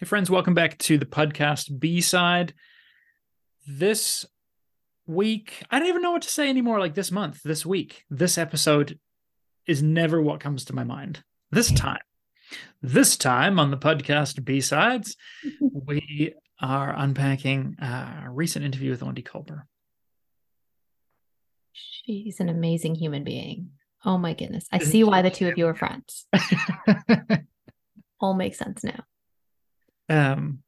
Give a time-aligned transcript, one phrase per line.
[0.00, 2.54] Hey, friends, welcome back to the podcast B side.
[3.66, 4.24] This
[5.06, 6.80] week, I don't even know what to say anymore.
[6.80, 8.98] Like this month, this week, this episode
[9.66, 11.22] is never what comes to my mind.
[11.50, 12.00] This time,
[12.80, 15.18] this time on the podcast B sides,
[15.60, 16.32] we
[16.62, 19.64] are unpacking a recent interview with Aundi Kolber.
[21.74, 23.72] She's an amazing human being.
[24.06, 24.66] Oh my goodness.
[24.72, 26.26] I see why the two of you are friends.
[28.22, 29.04] All makes sense now
[30.10, 30.62] um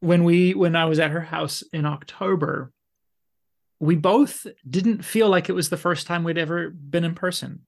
[0.00, 2.72] when we when I was at her house in October,
[3.78, 7.62] we both didn't feel like it was the first time we'd ever been in person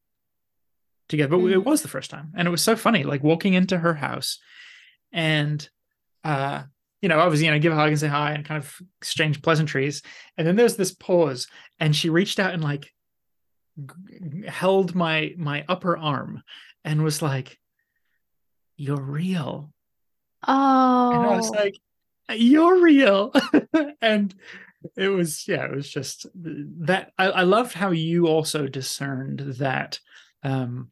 [1.09, 1.52] together, but mm.
[1.52, 4.38] it was the first time, and it was so funny, like walking into her house,
[5.12, 5.68] and
[6.24, 6.62] uh,
[7.02, 9.42] you know, obviously, you know, give a hug and say hi and kind of exchange
[9.42, 10.02] pleasantries,
[10.38, 11.46] and then there's this pause,
[11.79, 12.90] and she reached out and like
[13.79, 16.42] g- held my my upper arm
[16.84, 17.59] and was like,
[18.76, 19.73] "You're real."
[20.46, 21.10] Oh.
[21.12, 21.54] And I was oh.
[21.54, 21.78] like,
[22.30, 23.32] you're real.
[24.00, 24.34] and
[24.96, 27.12] it was, yeah, it was just that.
[27.18, 30.01] I, I loved how you also discerned that,
[30.42, 30.90] um,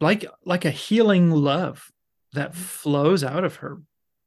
[0.00, 1.90] like, like a healing love
[2.32, 2.60] that mm-hmm.
[2.60, 3.80] flows out of her,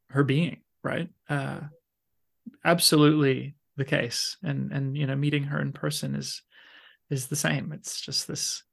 [0.09, 1.09] her being, right?
[1.29, 1.59] Uh,
[2.65, 4.37] absolutely the case.
[4.43, 6.41] And, and, you know, meeting her in person is,
[7.09, 7.71] is the same.
[7.71, 8.63] It's just this,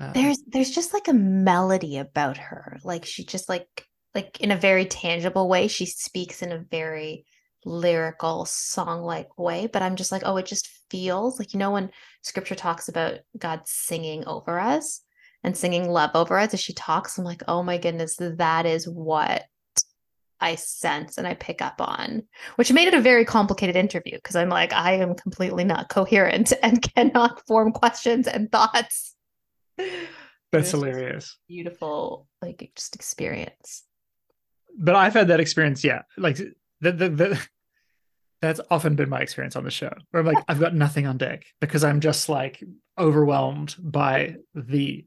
[0.00, 4.50] uh, there's there's just like a melody about her like she just like like in
[4.50, 7.24] a very tangible way she speaks in a very
[7.64, 11.70] lyrical song like way but i'm just like oh it just feels like you know
[11.70, 11.90] when
[12.22, 15.00] scripture talks about god singing over us
[15.42, 18.86] and singing love over us as she talks i'm like oh my goodness that is
[18.86, 19.44] what
[20.40, 22.24] I sense and I pick up on,
[22.56, 26.52] which made it a very complicated interview because I'm like, I am completely not coherent
[26.62, 29.13] and cannot form questions and thoughts.
[30.52, 31.36] That's hilarious.
[31.48, 33.84] Beautiful, like just experience
[34.76, 35.84] but I've had that experience.
[35.84, 37.48] Yeah, like the, the, the
[38.40, 41.16] that's often been my experience on the show where I'm like, I've got nothing on
[41.16, 42.62] deck because I'm just like
[42.98, 45.06] overwhelmed by the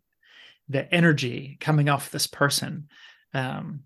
[0.69, 2.89] the energy coming off this person.
[3.33, 3.83] Um,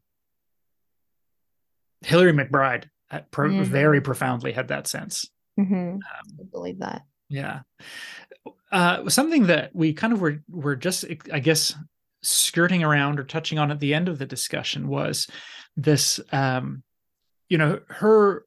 [2.02, 3.64] Hillary McBride uh, pro- mm-hmm.
[3.64, 5.26] very profoundly had that sense.
[5.60, 5.76] Mm-hmm.
[5.76, 6.02] Um,
[6.40, 7.04] I believe that.
[7.30, 7.62] Yeah.
[8.72, 11.76] Uh, something that we kind of were were just, I guess,
[12.24, 15.28] skirting around or touching on at the end of the discussion was
[15.76, 16.84] this um
[17.50, 18.46] you know her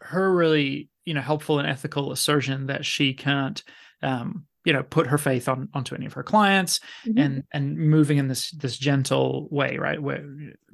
[0.00, 3.62] her really you know helpful and ethical assertion that she can't
[4.02, 7.18] um you know put her faith on onto any of her clients mm-hmm.
[7.18, 10.02] and and moving in this this gentle way right?
[10.02, 10.24] Where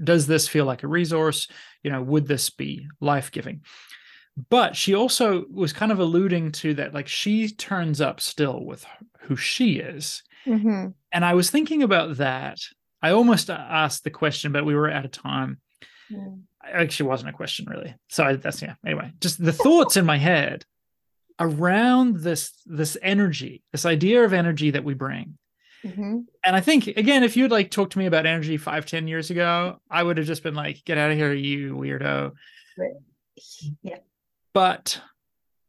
[0.03, 1.47] does this feel like a resource?
[1.83, 3.63] You know would this be life-giving
[4.51, 8.85] but she also was kind of alluding to that like she turns up still with
[9.21, 10.89] who she is mm-hmm.
[11.13, 12.59] and i was thinking about that
[13.03, 15.59] i almost asked the question but we were out of time
[16.11, 16.43] Mm.
[16.63, 17.95] Actually, wasn't a question really.
[18.09, 18.75] So that's yeah.
[18.85, 20.65] Anyway, just the thoughts in my head
[21.39, 25.37] around this this energy, this idea of energy that we bring.
[25.85, 26.21] Mm-hmm.
[26.45, 29.31] And I think again, if you'd like talked to me about energy five, ten years
[29.31, 32.33] ago, I would have just been like, "Get out of here, you weirdo."
[33.83, 33.99] Yeah.
[34.55, 35.01] But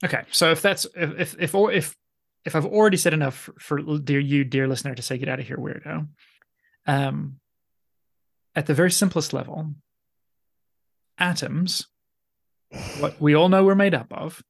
[0.04, 1.96] okay, so if that's if if if if,
[2.46, 5.40] if I've already said enough for, for dear you, dear listener, to say, "Get out
[5.40, 6.08] of here, weirdo,"
[6.86, 7.40] um,
[8.56, 9.74] at the very simplest level,
[11.18, 11.88] atoms,
[13.00, 14.44] what we all know we're made up of,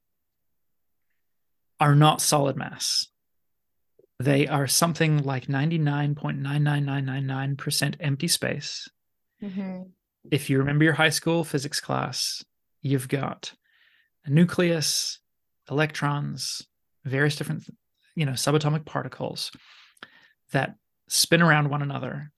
[1.80, 3.08] are not solid mass.
[4.20, 8.88] They are something like 99.99999% empty space.
[9.44, 9.82] Mm-hmm.
[10.32, 12.46] If you remember your high school physics class,
[12.82, 13.52] you've got
[14.26, 15.20] a nucleus,
[15.70, 16.66] electrons,
[17.04, 17.64] various different,
[18.16, 19.52] you know, subatomic particles
[20.52, 20.76] that
[21.08, 22.32] spin around one another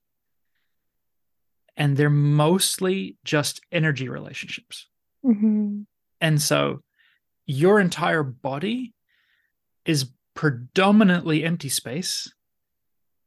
[1.78, 4.88] and they're mostly just energy relationships.
[5.24, 5.82] Mm-hmm.
[6.20, 6.80] And so
[7.46, 8.92] your entire body
[9.84, 12.32] is predominantly empty space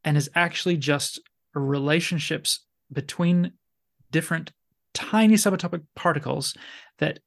[0.04, 1.20] and is actually just
[1.56, 3.54] relationships between
[4.12, 4.52] different
[4.94, 6.56] tiny subatomic particles
[7.00, 7.20] that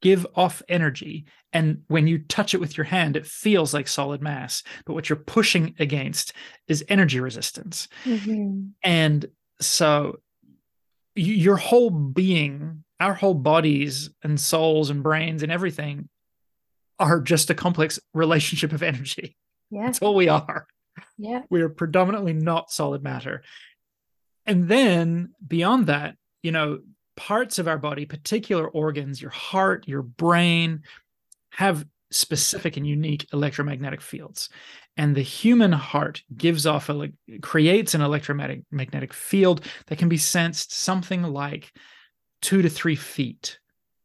[0.00, 4.20] give off energy and when you touch it with your hand it feels like solid
[4.20, 6.32] mass but what you're pushing against
[6.68, 8.66] is energy resistance mm-hmm.
[8.82, 9.26] and
[9.60, 10.18] so
[11.14, 16.08] your whole being, our whole bodies and souls and brains and everything
[16.98, 19.36] are just a complex relationship of energy.
[19.70, 19.86] Yeah.
[19.86, 20.66] That's all we are.
[21.18, 21.42] Yeah.
[21.50, 23.42] We are predominantly not solid matter.
[24.46, 26.80] And then beyond that, you know,
[27.16, 30.82] parts of our body, particular organs, your heart, your brain,
[31.50, 34.48] have specific and unique electromagnetic fields.
[34.96, 37.10] And the human heart gives off a
[37.40, 41.72] creates an electromagnetic magnetic field that can be sensed something like
[42.42, 43.58] two to three feet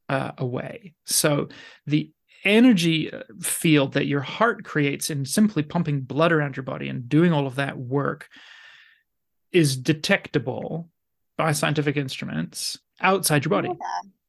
[0.09, 0.93] uh, away.
[1.05, 1.49] So
[1.85, 2.11] the
[2.45, 7.09] energy uh, field that your heart creates in simply pumping blood around your body and
[7.09, 8.29] doing all of that work
[9.51, 10.89] is detectable
[11.37, 13.69] by scientific instruments outside your body.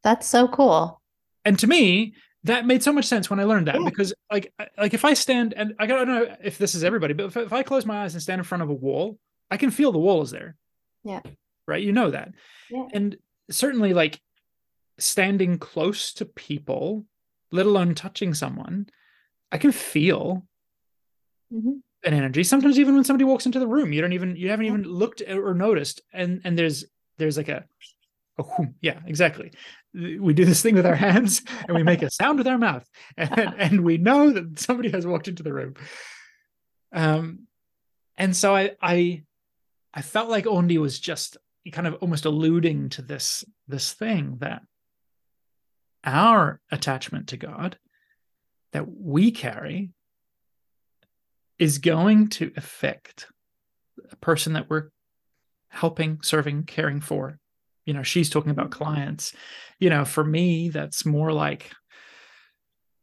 [0.03, 1.01] That's so cool.
[1.45, 3.89] And to me, that made so much sense when I learned that yeah.
[3.89, 7.27] because like like if I stand and I don't know if this is everybody, but
[7.27, 9.19] if, if I close my eyes and stand in front of a wall,
[9.51, 10.57] I can feel the wall is there.
[11.05, 11.21] Yeah.
[11.67, 11.83] Right.
[11.83, 12.33] You know that.
[12.71, 12.87] Yeah.
[12.93, 13.17] And
[13.51, 14.21] certainly like
[14.99, 17.05] standing close to people,
[17.51, 18.87] let alone touching someone,
[19.51, 20.47] I can feel
[21.53, 21.79] mm-hmm.
[22.05, 22.45] an energy.
[22.45, 25.23] Sometimes even when somebody walks into the room, you don't even you haven't even looked
[25.29, 26.03] or noticed.
[26.13, 26.85] And and there's
[27.19, 27.65] there's like a
[28.39, 29.53] oh, yeah, exactly.
[29.95, 32.89] We do this thing with our hands and we make a sound with our mouth.
[33.17, 35.75] And, and we know that somebody has walked into the room.
[36.93, 37.49] Um
[38.19, 39.23] and so i i
[39.95, 41.39] i felt like Aundi was just
[41.73, 44.63] kind of almost alluding to this this thing that
[46.05, 47.79] our attachment to god
[48.73, 49.91] that we carry
[51.59, 53.27] is going to affect
[54.11, 54.89] a person that we're
[55.69, 57.39] helping serving caring for
[57.89, 59.33] you know she's talking about clients.
[59.81, 61.71] You know for me that's more like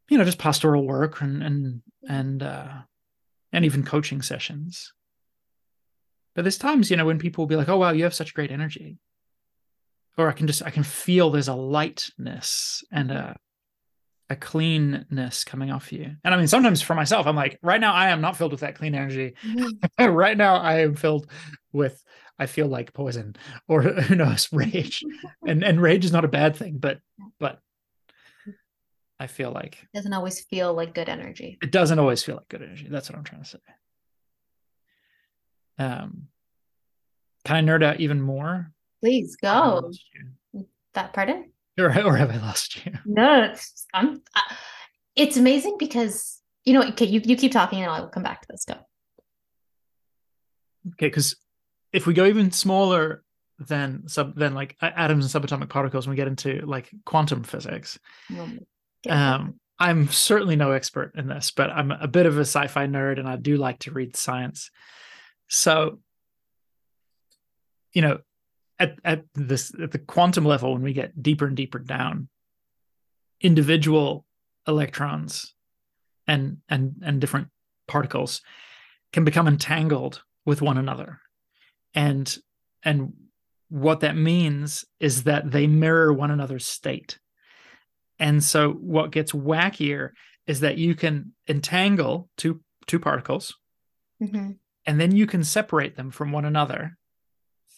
[0.09, 2.73] you know just pastoral work and and and uh
[3.51, 4.93] and even coaching sessions.
[6.35, 8.35] But there's times you know when people will be like oh wow you have such
[8.35, 8.99] great energy.
[10.19, 13.35] Or i can just i can feel there's a lightness and a
[14.29, 16.15] a cleanness coming off you.
[16.23, 18.61] And i mean sometimes for myself i'm like right now i am not filled with
[18.61, 19.35] that clean energy.
[19.45, 20.05] Mm-hmm.
[20.11, 21.29] right now i am filled
[21.71, 22.01] with
[22.37, 23.37] I feel like poison
[23.69, 25.03] or who knows rage.
[25.47, 26.99] And and rage is not a bad thing but
[27.39, 27.59] but
[29.19, 31.57] I feel like it doesn't always feel like good energy.
[31.61, 32.87] It doesn't always feel like good energy.
[32.89, 33.59] That's what I'm trying to say.
[35.77, 36.27] Um
[37.45, 38.71] can I nerd out even more?
[39.01, 39.91] Please go.
[40.95, 42.93] That pardon or, or have I lost you?
[43.05, 43.53] No
[43.93, 44.55] I'm uh,
[45.15, 48.47] it's amazing because you know okay you, you keep talking and I'll come back to
[48.49, 48.65] this.
[48.65, 48.75] Go.
[50.93, 51.35] Okay because
[51.91, 53.23] if we go even smaller
[53.59, 57.97] than sub than like atoms and subatomic particles, and we get into like quantum physics,
[59.09, 63.19] um, I'm certainly no expert in this, but I'm a bit of a sci-fi nerd,
[63.19, 64.71] and I do like to read science.
[65.47, 65.99] So,
[67.93, 68.19] you know,
[68.79, 72.29] at at this at the quantum level, when we get deeper and deeper down,
[73.41, 74.25] individual
[74.67, 75.53] electrons
[76.27, 77.49] and and and different
[77.87, 78.41] particles
[79.13, 81.19] can become entangled with one another.
[81.93, 82.35] And
[82.83, 83.13] and
[83.69, 87.19] what that means is that they mirror one another's state.
[88.19, 90.11] And so what gets wackier
[90.47, 93.55] is that you can entangle two two particles
[94.21, 94.51] mm-hmm.
[94.85, 96.97] and then you can separate them from one another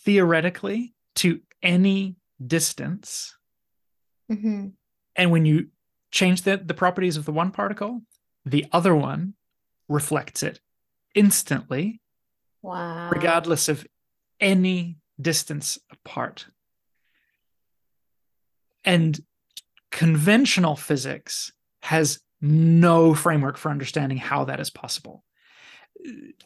[0.07, 2.15] theoretically to any
[2.45, 3.35] distance
[4.31, 4.67] mm-hmm.
[5.15, 5.67] and when you
[6.11, 8.01] change the, the properties of the one particle
[8.45, 9.33] the other one
[9.89, 10.61] reflects it
[11.13, 11.99] instantly
[12.61, 13.85] wow regardless of
[14.39, 16.45] any distance apart.
[18.85, 19.19] And
[19.91, 21.51] conventional physics
[21.81, 25.23] has no framework for understanding how that is possible.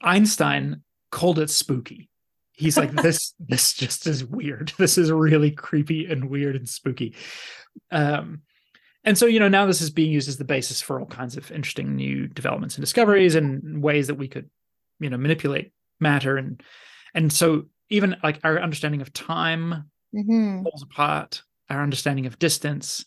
[0.01, 2.09] Einstein called it spooky.
[2.53, 4.73] He's like, this, this just is weird.
[4.77, 7.15] This is really creepy and weird and spooky.
[7.91, 8.41] Um,
[9.03, 11.37] and so, you know, now this is being used as the basis for all kinds
[11.37, 14.49] of interesting new developments and discoveries and ways that we could,
[14.99, 16.61] you know, manipulate matter and
[17.13, 20.63] and so even like our understanding of time mm-hmm.
[20.63, 23.05] falls apart, our understanding of distance,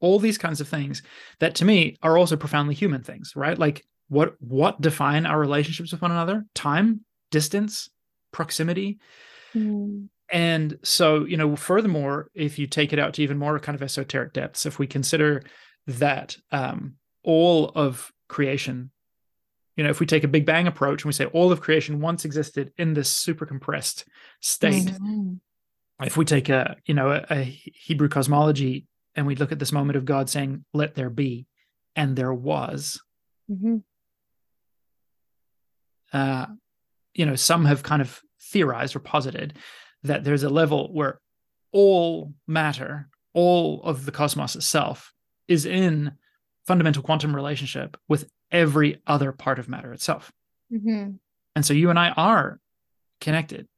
[0.00, 1.02] all these kinds of things
[1.38, 3.58] that to me are also profoundly human things, right?
[3.58, 6.44] Like what what define our relationships with one another?
[6.54, 7.90] Time, distance,
[8.36, 8.98] proximity.
[9.54, 10.08] Mm.
[10.30, 13.82] And so, you know, furthermore, if you take it out to even more kind of
[13.82, 15.42] esoteric depths, if we consider
[15.86, 18.90] that um, all of creation
[19.76, 22.00] you know if we take a big bang approach and we say all of creation
[22.00, 24.04] once existed in this super compressed
[24.40, 25.34] state mm-hmm.
[26.02, 29.72] if we take a you know a, a, hebrew cosmology and we look at this
[29.72, 31.46] moment of god saying let there be
[31.94, 33.00] and there was
[33.50, 33.76] mm-hmm.
[36.12, 36.46] uh
[37.16, 39.54] you know some have kind of theorized or posited
[40.02, 41.20] that there's a level where
[41.72, 45.12] all matter all of the cosmos itself
[45.48, 46.12] is in
[46.66, 50.32] fundamental quantum relationship with every other part of matter itself.
[50.72, 51.12] Mm-hmm.
[51.54, 52.58] And so you and I are
[53.20, 53.68] connected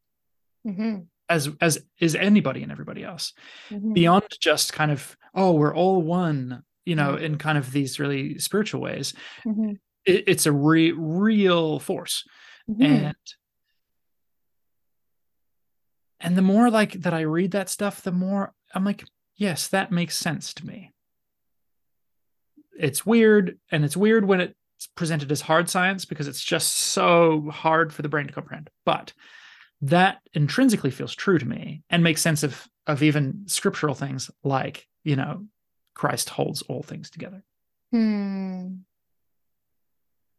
[0.67, 1.01] mm-hmm.
[1.29, 3.33] as as is anybody and everybody else
[3.71, 3.93] mm-hmm.
[3.93, 7.23] beyond just kind of oh we're all one you know, Mhm.
[7.23, 9.13] in kind of these really spiritual ways.
[9.45, 9.79] Mhm.
[10.07, 12.25] It, it's a re- real force.
[12.69, 12.85] Mhm.
[12.85, 13.17] And
[16.21, 19.05] and the more like that I read that stuff, the more I'm like,
[19.37, 20.93] yes, that makes sense to me.
[22.79, 24.55] It's weird, and it's weird when it's
[24.95, 28.71] presented as hard science because it's just so hard for the brain to comprehend.
[28.85, 29.13] But
[29.81, 34.87] that intrinsically feels true to me and makes sense of of even scriptural things like,
[35.05, 35.47] you know,
[35.95, 37.45] Christ holds all things together.
[37.93, 38.77] Hmm.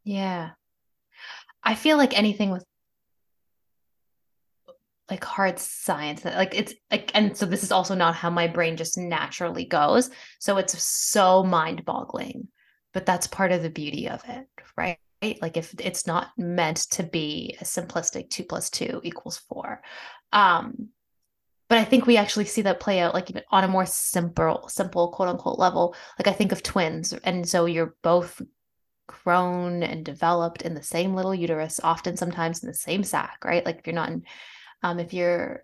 [0.03, 0.51] Yeah.
[1.63, 2.63] I feel like anything with
[5.09, 8.77] like hard science, like it's like, and so this is also not how my brain
[8.77, 10.09] just naturally goes.
[10.39, 12.47] So it's so mind boggling,
[12.93, 14.47] but that's part of the beauty of it,
[14.77, 14.99] right?
[15.41, 19.81] Like if it's not meant to be a simplistic two plus two equals four.
[20.31, 20.89] Um,
[21.69, 24.67] but I think we actually see that play out like even on a more simple,
[24.69, 25.95] simple quote unquote level.
[26.17, 28.41] Like I think of twins, and so you're both
[29.09, 33.65] grown and developed in the same little uterus, often sometimes in the same sac, right?
[33.65, 34.23] Like if you're not in,
[34.83, 35.63] um, if you're,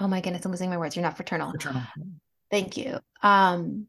[0.00, 0.96] oh my goodness, I'm losing my words.
[0.96, 1.50] You're not fraternal.
[1.50, 1.82] Fraternal.
[2.50, 2.98] Thank you.
[3.22, 3.86] Um,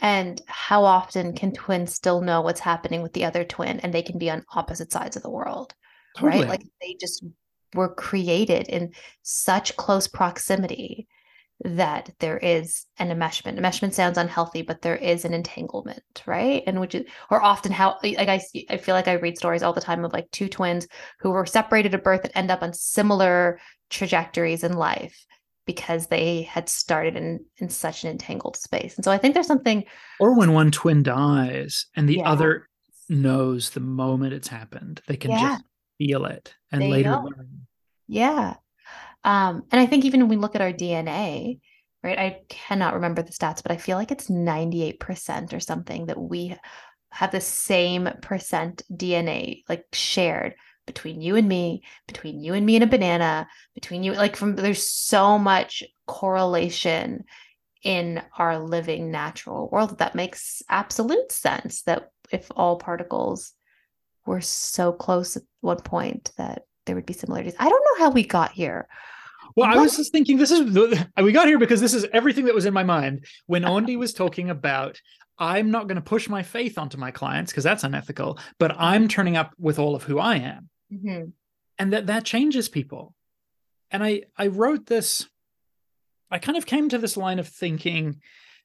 [0.00, 4.02] and how often can twins still know what's happening with the other twin and they
[4.02, 5.74] can be on opposite sides of the world,
[6.16, 6.40] Totally.
[6.40, 6.48] right?
[6.48, 7.22] Like they just
[7.74, 11.06] were created in such close proximity
[11.64, 13.58] that there is an enmeshment.
[13.58, 16.62] Enmeshment sounds unhealthy, but there is an entanglement, right?
[16.66, 19.62] And which is, or often how, like I, see- I feel like I read stories
[19.62, 20.88] all the time of like two twins
[21.20, 25.24] who were separated at birth and end up on similar trajectories in life
[25.64, 28.96] because they had started in in such an entangled space.
[28.96, 29.84] And so I think there's something,
[30.18, 32.28] or when one twin dies and the Yeah.
[32.30, 32.68] other
[33.08, 35.38] knows the moment it's happened they can Yeah.
[35.50, 35.64] just
[35.98, 37.22] feel it and They later know.
[37.36, 37.66] learn
[38.08, 38.54] yeah.
[39.24, 41.60] Um, and I think even when we look at our DNA,
[42.02, 42.18] right?
[42.18, 46.56] I cannot remember the stats, but I feel like it's 98% or something that we
[47.10, 50.54] have the same percent DNA like shared
[50.86, 54.56] between you and me, between you and me and a banana, between you like from
[54.56, 57.24] there's so much correlation
[57.84, 63.52] in our living natural world that makes absolute sense that if all particles
[64.24, 67.54] were so close at one point that there would be similarities.
[67.58, 68.88] I don't know how we got here.
[69.56, 72.46] Well i was just thinking this is the, we got here because this is everything
[72.46, 75.00] that was in my mind when Aundi was talking about
[75.38, 79.08] i'm not going to push my faith onto my clients because that's unethical but i'm
[79.08, 80.68] turning up with all of who i am.
[80.92, 81.32] Mhm.
[81.78, 83.14] and that that changes people.
[83.90, 85.28] And i i wrote this
[86.30, 88.20] i kind of came to this line of thinking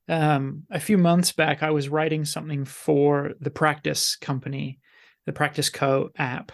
[0.09, 4.79] um a few months back i was writing something for the practice company
[5.25, 6.53] the practice co app.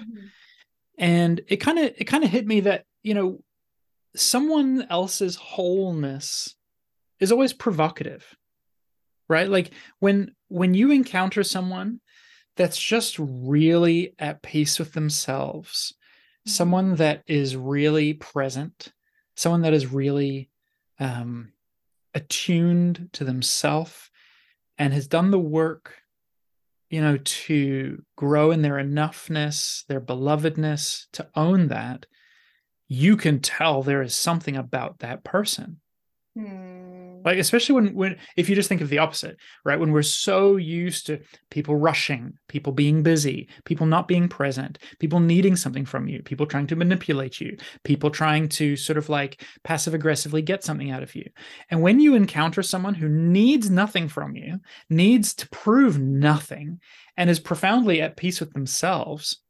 [0.98, 3.44] And it kind of it kind of hit me that you know
[4.16, 6.56] someone else's wholeness
[7.20, 8.36] is always provocative
[9.30, 12.00] right like when when you encounter someone
[12.56, 15.94] that's just really at peace with themselves
[16.46, 16.52] Mhm.
[16.52, 18.92] someone that is really present
[19.36, 20.50] someone that is really
[21.00, 21.54] um
[22.14, 24.10] attuned to themselves
[24.78, 25.96] and has done the work
[26.90, 32.06] you know to grow in their enoughness their belovedness to own that
[32.94, 35.80] you can tell there is something about that person.
[36.36, 37.22] Hmm.
[37.24, 39.80] like especially when when if you just think of the opposite right?
[39.80, 41.20] When we're so used to
[41.52, 46.48] people rushing people being busy people not being present people needing something from you people
[46.48, 51.04] trying to manipulate you people trying to sort of like passive aggressively get something out
[51.04, 51.30] of you.
[51.70, 54.60] And when you encounter someone who needs nothing from you
[54.90, 56.80] needs to prove nothing
[57.16, 59.43] and is profoundly at peace with themselves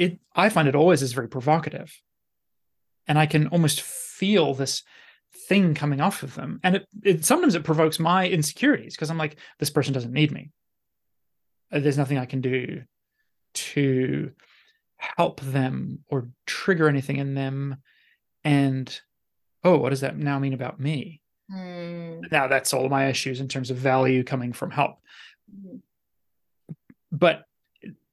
[0.00, 1.92] it i find it always is very provocative.
[3.06, 4.82] And i can almost feel this
[5.48, 6.58] thing coming off of them.
[6.64, 10.32] And it, it sometimes it provokes my insecurities because i'm like this person doesn't need
[10.32, 10.50] me.
[11.72, 12.82] Uh, there's nothing i can do
[13.52, 14.32] to
[14.96, 17.76] help them or trigger anything in them.
[18.42, 19.00] And
[19.62, 21.20] oh what does that now mean about me?
[21.52, 22.20] Hmm.
[22.30, 24.98] now that's all my issues in terms of value coming from help.
[25.52, 25.80] Mhm.
[27.10, 27.44] but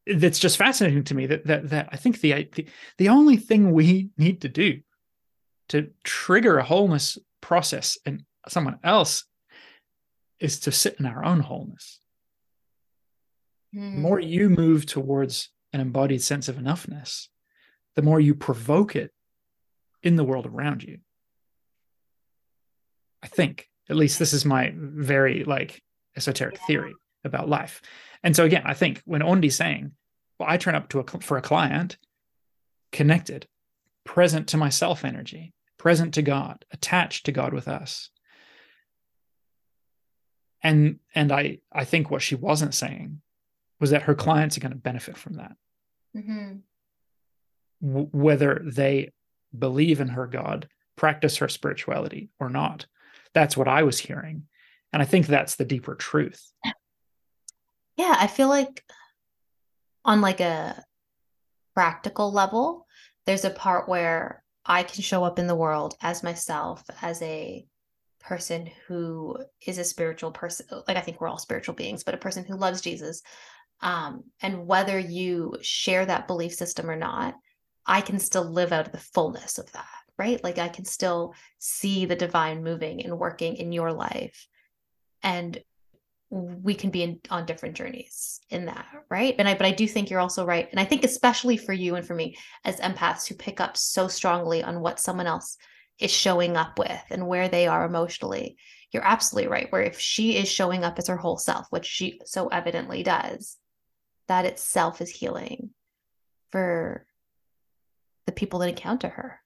[0.08, 3.72] it's just fascinating to me that that that I think the the, the only thing
[3.72, 4.80] we need to do
[5.70, 9.26] to trigger a wholeness process in someone else
[10.40, 12.00] is to sit in our own wholeness.
[13.74, 14.02] The Hmm.
[14.02, 17.28] more you move towards an embodied sense of enoughness,
[17.96, 19.12] the more you provoke it
[20.02, 21.00] in the world around you.
[23.22, 25.82] I think, at least this is my very like
[26.16, 26.66] esoteric Yeah.
[26.66, 26.96] theory
[27.26, 27.82] about life.
[28.24, 29.92] And so again, I think when Aundi's saying,
[30.40, 31.98] well, I turn up to a for a client
[32.92, 33.48] connected,
[34.06, 38.10] present to myself energy, present to God, attached to God with us.
[40.64, 43.22] and and i i think what she wasn't saying
[43.80, 45.56] was that her clients are going to benefit from that
[46.16, 46.56] Mm-hmm.
[47.86, 49.12] w- whether they
[49.58, 52.88] believe in her god practice her spirituality or not
[53.36, 54.48] that's what i was hearing
[54.92, 56.52] and i think that's the deeper truth
[57.98, 58.84] Yeah, I feel like
[60.06, 60.84] on like a
[61.74, 62.86] practical level,
[63.26, 67.66] there's a part where I can show up in the world as myself, as a
[68.20, 70.66] person who is a spiritual person.
[70.88, 73.22] Like I think we're all spiritual beings, but a person who loves Jesus.
[73.82, 77.36] Um, and whether you share that belief system or not,
[77.86, 79.86] I can still live out of the fullness of that,
[80.18, 80.44] right?
[80.44, 84.48] Like I can still see the divine moving and working in your life.
[85.24, 85.58] And
[86.30, 89.36] we can be in, on different journeys in that right?
[89.40, 90.68] And i but i do think you're also right.
[90.72, 94.08] And i think especially for you and for me as empaths who pick up so
[94.08, 95.58] strongly on what someone else
[96.00, 98.58] is showing up with and where they are emotionally
[98.92, 102.20] you're absolutely right where if she is showing up as her whole self which she
[102.26, 103.58] so evidently does
[104.28, 105.72] that itself is healing
[106.52, 107.06] for
[108.26, 109.40] the people that encounter her.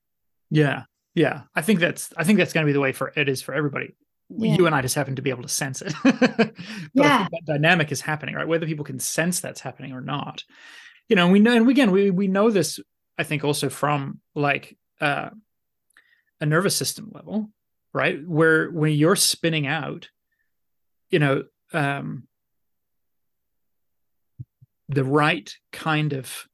[0.50, 0.83] Yeah.
[1.13, 1.43] Yeah.
[1.55, 3.53] I think that's i think that's going to be the way for it is for
[3.53, 3.95] everybody
[4.38, 4.55] Yeah.
[4.55, 5.93] you and I just happen to be able to sense it.
[6.03, 6.53] but
[6.93, 7.27] Yeah.
[7.31, 8.47] that dynamic is happening, right?
[8.47, 10.43] Whether people can sense that's happening or not.
[11.09, 12.79] You know, we know and again we we know this,
[13.17, 15.29] I think, also from like uh
[16.39, 17.50] a nervous system level,
[17.93, 18.25] right?
[18.25, 20.09] Where when you're spinning out,
[21.09, 22.27] you know, um
[24.89, 26.47] the right kind of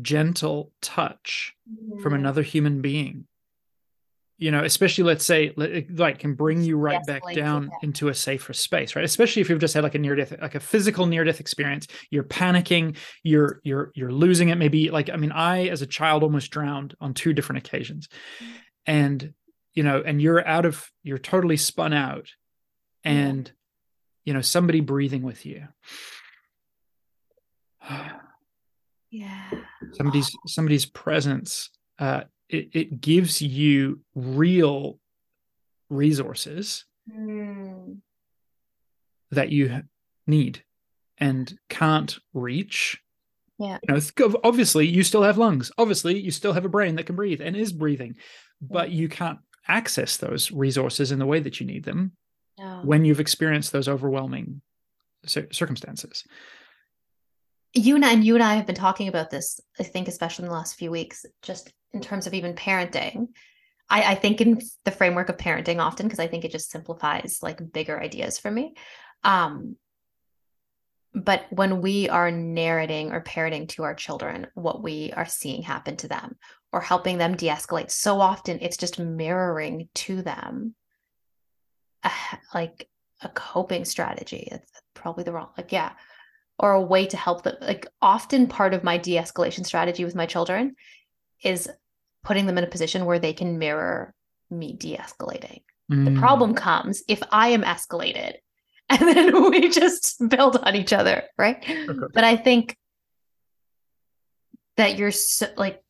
[0.00, 1.54] gentle touch
[2.02, 3.26] from another human being
[4.38, 7.78] you know especially let's say like can bring you right back De-escalate, down yeah.
[7.82, 9.04] into a safer space right?
[9.04, 11.86] Especially if you've just had like a near death like a physical near death experience.
[12.10, 14.54] You're panicking you're you're you're losing it.
[14.56, 18.08] Maybe like i mean i as a child almost drowned on two different occasions.
[18.86, 19.34] And
[19.74, 22.28] you know and you're out of you're totally spun out
[23.04, 23.10] Yeah.
[23.10, 23.52] and
[24.24, 25.66] you know somebody breathing with you.
[29.10, 29.50] Yeah.
[29.94, 34.98] Somebody's somebody's presence uh it, it gives you real
[35.90, 38.00] resources Mm.
[39.30, 39.82] that you
[40.26, 40.62] need
[41.16, 43.00] and can't reach
[43.58, 43.78] Yeah.
[43.88, 47.16] you know obviously you still have lungs obviously you still have a brain that can
[47.16, 48.16] breathe and is breathing
[48.60, 52.12] but you can't access those resources in the way that you need them
[52.58, 52.82] no.
[52.84, 54.60] when you've experienced those overwhelming
[55.24, 56.24] cir- circumstances
[57.74, 60.56] you and you and I have been talking about this, I think, especially in the
[60.56, 63.28] last few weeks, just in terms of even parenting.
[63.90, 67.38] I, I think in the framework of parenting often because I think it just simplifies
[67.42, 68.74] like bigger ideas for me.
[69.24, 69.76] Um,
[71.14, 75.96] but when we are narrating or parroting to our children what we are seeing happen
[75.96, 76.36] to them
[76.72, 80.74] or helping them de-escalate, so often it's just mirroring to them
[82.04, 82.10] a,
[82.54, 82.88] like
[83.22, 84.48] a coping strategy.
[84.52, 85.92] It's probably the wrong, like, yeah,
[86.58, 87.54] or a way to help them.
[87.60, 90.74] Like, often part of my de-escalation strategy with my children
[91.42, 91.68] is
[92.24, 94.14] putting them in a position where they can mirror
[94.50, 95.62] me de-escalating.
[95.88, 96.18] The Mm.
[96.18, 98.34] problem comes if I am escalated
[98.90, 101.56] and then we just build on each other, right?
[101.68, 102.06] Okay.
[102.12, 102.76] But I think
[104.76, 105.82] that you're so, like,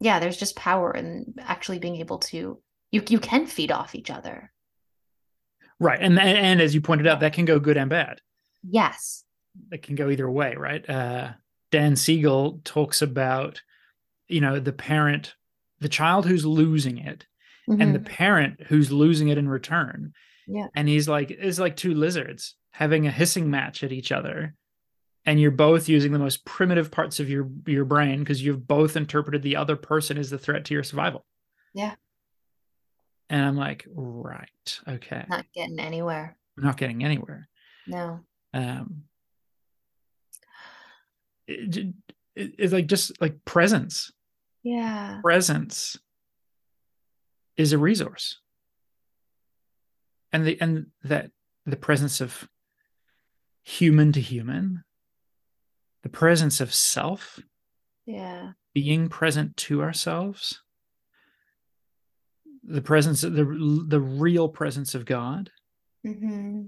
[0.00, 2.60] yeah, there's just power in actually being able to
[2.92, 4.52] you you can feed off each other.
[5.78, 8.20] right and and as you pointed out that can go good and bad
[8.68, 9.24] Yes.
[9.72, 10.88] It can go either way, right?
[10.88, 11.32] Uh,
[11.70, 13.62] Dan Siegel talks about,
[14.28, 15.34] you know, the parent,
[15.80, 17.26] the child who's losing it,
[17.68, 18.04] and the Mhm.
[18.06, 20.12] parent who's losing it in return.
[20.48, 20.66] Yeah.
[20.74, 24.54] And he's like, it's like two lizards having a hissing match at each other.
[25.24, 28.96] And you're both using the most primitive parts of your your brain because you've both
[28.96, 31.24] interpreted the other person as the threat to your survival.
[31.74, 31.94] Yeah.
[33.28, 36.36] And I'm like, right, okay, not getting anywhere.
[36.58, 37.48] I'm not getting anywhere.
[37.86, 38.20] No.
[38.52, 39.04] um
[41.50, 41.94] it, it-
[42.58, 44.12] it's like just like presence
[44.62, 45.20] Yeah.
[45.22, 45.98] presence
[47.56, 48.38] is a resource
[50.32, 51.30] and the and that
[51.66, 52.48] the presence of
[53.62, 54.84] human to human
[56.02, 57.38] the presence of self
[58.06, 58.52] Yeah.
[58.72, 60.62] being present to ourselves
[62.62, 63.44] the presence of the
[63.88, 65.50] the real presence of god
[66.04, 66.62] hmm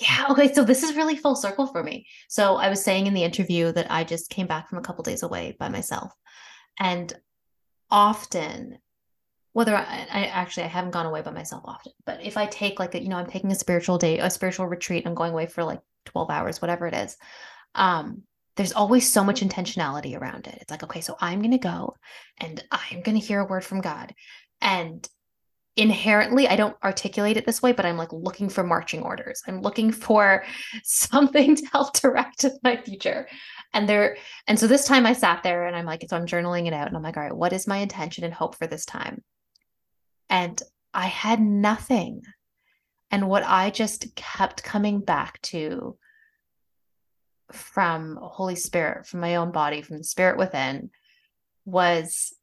[0.00, 0.26] Yeah.
[0.30, 0.52] Okay.
[0.52, 2.06] So this is really full circle for me.
[2.28, 5.04] So I was saying in the interview that I just came back from a couple
[5.04, 6.12] days away by myself.
[6.78, 7.12] And
[7.90, 8.78] often,
[9.52, 12.78] whether I, I actually I haven't gone away by myself often, but if I take
[12.78, 15.46] like a, you know, I'm taking a spiritual day, a spiritual retreat, I'm going away
[15.46, 17.16] for like 12 hours, whatever it is.
[17.74, 18.22] Um,
[18.56, 20.58] there's always so much intentionality around it.
[20.60, 21.96] It's like, okay, so I'm gonna go
[22.38, 24.14] and I'm gonna hear a word from God.
[24.60, 25.06] And
[25.80, 29.42] inherently i don't articulate it this way but i'm like looking for marching orders.
[29.48, 30.44] I'm looking for
[30.84, 33.26] something to help direct my future.
[33.72, 36.66] And there and so this time i sat there and i'm like so i'm journaling
[36.66, 38.84] it out and i'm like all right what is my intention and hope for this
[38.84, 39.24] time?
[40.28, 40.62] And
[40.92, 42.22] i had nothing.
[43.10, 45.96] And what i just kept coming back to
[47.52, 50.90] from holy spirit from my own body from the spirit within
[51.64, 52.34] was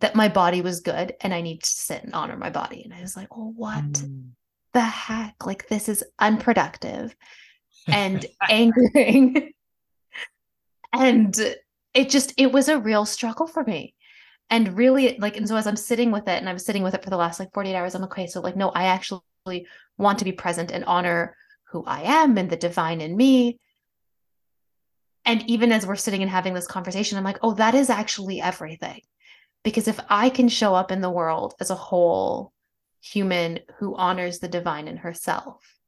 [0.00, 2.82] that my body was good and I need to sit and honor my body.
[2.84, 4.30] And I was like, well, what mm.
[4.74, 5.46] the heck?
[5.46, 7.14] Like, this is unproductive
[7.88, 9.52] and angering.
[10.92, 11.34] and
[11.94, 13.94] it just, it was a real struggle for me.
[14.50, 16.94] And really, like, and so as I'm sitting with it and I was sitting with
[16.94, 19.66] it for the last like 48 hours, I'm like, okay, so like, no, I actually
[19.98, 21.36] want to be present and honor
[21.70, 23.58] who I am and the divine in me.
[25.26, 28.40] And even as we're sitting and having this conversation, I'm like, oh, that is actually
[28.40, 29.02] everything
[29.64, 32.52] because if I can show up in the world as a whole
[33.00, 35.78] human who honors the divine in herself,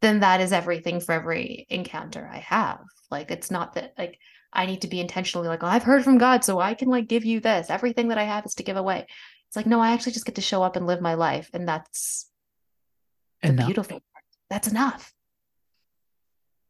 [0.00, 2.80] then that is everything for every encounter I have.
[3.10, 4.18] Like, it's not that, like,
[4.52, 7.08] I need to be intentionally like, oh, I've heard from God, so I can like
[7.08, 7.70] give you this.
[7.70, 9.06] Everything that I have is to give away.
[9.48, 11.50] It's like, no, I actually just get to show up and live my life.
[11.52, 12.30] And that's
[13.42, 13.66] enough.
[13.66, 14.24] beautiful part.
[14.50, 15.12] That's enough.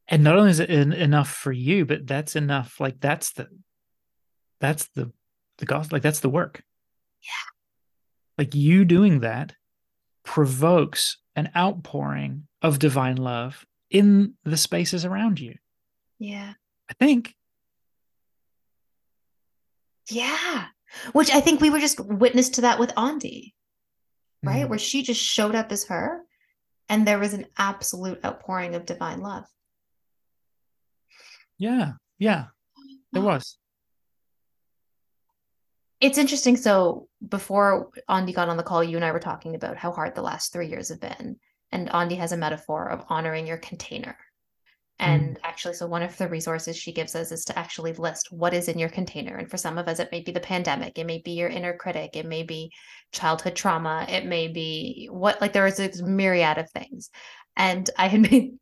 [0.09, 2.79] And not only is it enough for you, but that's enough.
[2.79, 3.49] Like that's the
[4.61, 5.13] that's the
[5.59, 6.63] the gospel like that's the work.
[7.23, 7.51] Yeah.
[8.39, 9.55] Like you doing that
[10.25, 15.55] provokes an outpouring of divine love in the spaces around you.
[16.19, 16.55] Yeah.
[16.91, 17.35] I think.
[20.11, 20.67] Yeah.
[21.13, 23.55] Which i think we were just witness to that with Aundi
[24.45, 24.67] right?
[24.67, 24.69] Mm.
[24.69, 26.23] where she just showed up as her
[26.89, 29.45] and there was an absolute outpouring of divine love.
[31.59, 31.93] Yeah.
[32.19, 32.47] Yeah.
[33.13, 33.57] There was
[36.01, 36.57] it's interesting.
[36.57, 40.15] So before Aundi got on the call, you and I were talking about how hard
[40.15, 41.37] the last three years have been.
[41.73, 44.17] And Aundi has a metaphor of honoring your container.
[44.99, 45.41] And mm.
[45.43, 48.69] actually, so one of the resources she gives us is to actually list what is
[48.69, 49.37] in your container.
[49.37, 51.77] And for some of us, it may be the pandemic, it may be your inner
[51.77, 52.71] critic, it may be
[53.13, 57.11] childhood trauma, it may be what, like, there is a myriad of things.
[57.57, 58.53] And I had made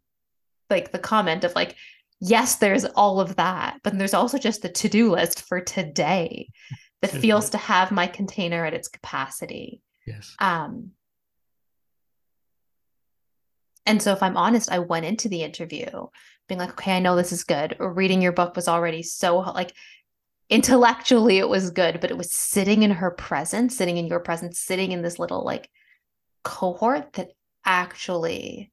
[0.71, 1.77] like the comment of like,
[2.19, 6.49] yes, there's all of that, but there's also just the to do list for today
[7.03, 9.83] that feels to have my container at its capacity.
[10.07, 10.35] Yes.
[10.39, 10.93] Um,
[13.85, 16.07] and so, if I'm honest, I went into the interview
[16.49, 17.77] being like, okay, I know this is good.
[17.79, 19.73] Reading your book was already so like
[20.49, 24.61] intellectually, it was good, but it was sitting in her presence, sitting in your presence,
[24.61, 25.69] sitting in this little like
[26.45, 27.33] cohort that
[27.65, 28.71] actually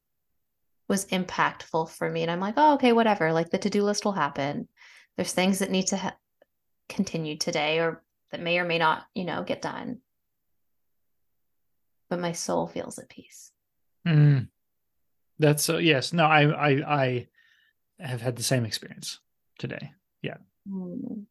[0.88, 2.22] was impactful for me.
[2.22, 3.32] And I'm like, oh, okay, whatever.
[3.32, 4.68] Like the to do list will happen.
[5.16, 6.16] There's things that need to ha-
[6.88, 9.98] continue today or that may or may not, you know, get done.
[12.08, 13.52] But my soul feels at peace.
[14.06, 14.48] Mm.
[15.38, 16.12] That's so yes.
[16.12, 17.28] No, I I I
[17.98, 19.18] have had the same experience
[19.58, 19.92] today.
[20.22, 20.38] Yeah.
[20.68, 21.24] Mm.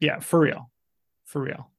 [0.00, 0.70] Yeah, for real.
[1.24, 1.70] For real.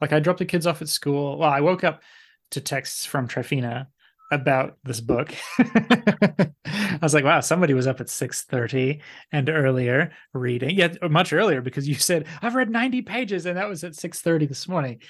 [0.00, 1.38] Like I dropped the kids off at school.
[1.38, 2.02] Well, I woke up
[2.50, 3.88] to texts from Tryphena
[4.30, 5.34] about this book.
[5.58, 9.00] I was like, wow, somebody was up at 6:30
[9.32, 10.76] and earlier reading.
[10.76, 14.48] Yeah, much earlier because you said, I've read 90 pages, and that was at 6:30
[14.48, 15.00] this morning.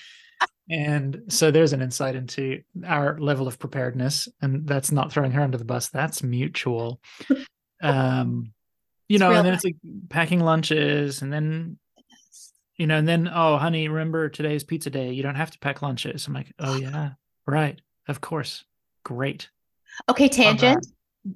[0.70, 4.28] And so there's an insight into our level of preparedness.
[4.42, 5.88] And that's not throwing her under the bus.
[5.88, 7.00] That's mutual.
[7.80, 8.54] Um,
[9.06, 9.76] you it's know, and then it's like
[10.08, 11.78] packing lunches and then
[12.76, 15.12] you know, and then, oh, honey, remember today's pizza day.
[15.12, 16.26] You don't have to pack lunches.
[16.26, 17.10] I'm like, oh yeah,
[17.46, 17.80] right.
[18.08, 18.64] Of course
[19.08, 19.48] great.
[20.08, 20.86] Okay, tangent.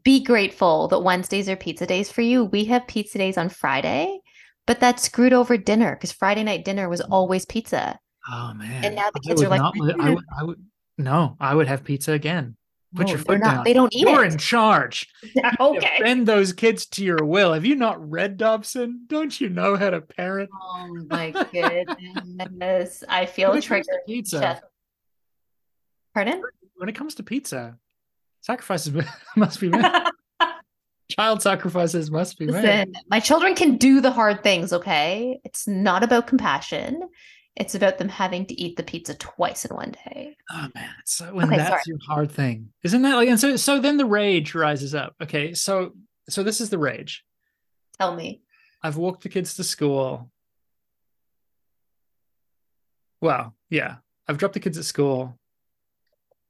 [0.05, 2.45] Be grateful that Wednesdays are pizza days for you.
[2.45, 4.21] We have pizza days on Friday,
[4.67, 7.99] but that screwed over dinner because Friday night dinner was always pizza.
[8.31, 8.85] Oh man!
[8.85, 10.65] And now the kids are like, I would, I would,
[10.99, 12.57] no, I would have pizza again.
[12.95, 13.65] Put no, your foot not, down.
[13.65, 14.33] They don't eat You're it.
[14.33, 15.09] in charge.
[15.61, 15.97] okay.
[15.99, 17.55] Bend those kids to your will.
[17.55, 19.05] Have you not read Dobson?
[19.07, 20.51] Don't you know how to parent?
[20.53, 23.03] Oh my goodness!
[23.09, 24.01] I feel triggered.
[24.07, 24.61] Pizza.
[26.15, 26.43] Pardon?
[26.83, 27.79] When it comes to pizza,
[28.41, 28.93] sacrifices
[29.37, 29.85] must be made.
[31.13, 32.97] Child sacrifices must be Listen, made.
[33.09, 35.39] My children can do the hard things, okay?
[35.45, 37.09] It's not about compassion.
[37.55, 40.37] It's about them having to eat the pizza twice in one day.
[40.51, 41.83] Oh man, so when okay, that's sorry.
[41.87, 43.29] your hard thing, isn't that like?
[43.29, 45.15] And so, so then the rage rises up.
[45.23, 45.93] Okay, so
[46.29, 47.25] so this is the rage.
[48.01, 48.43] Tell me.
[48.83, 50.33] I've walked the kids to school.
[53.21, 55.39] Well, yeah, I've dropped the kids at school.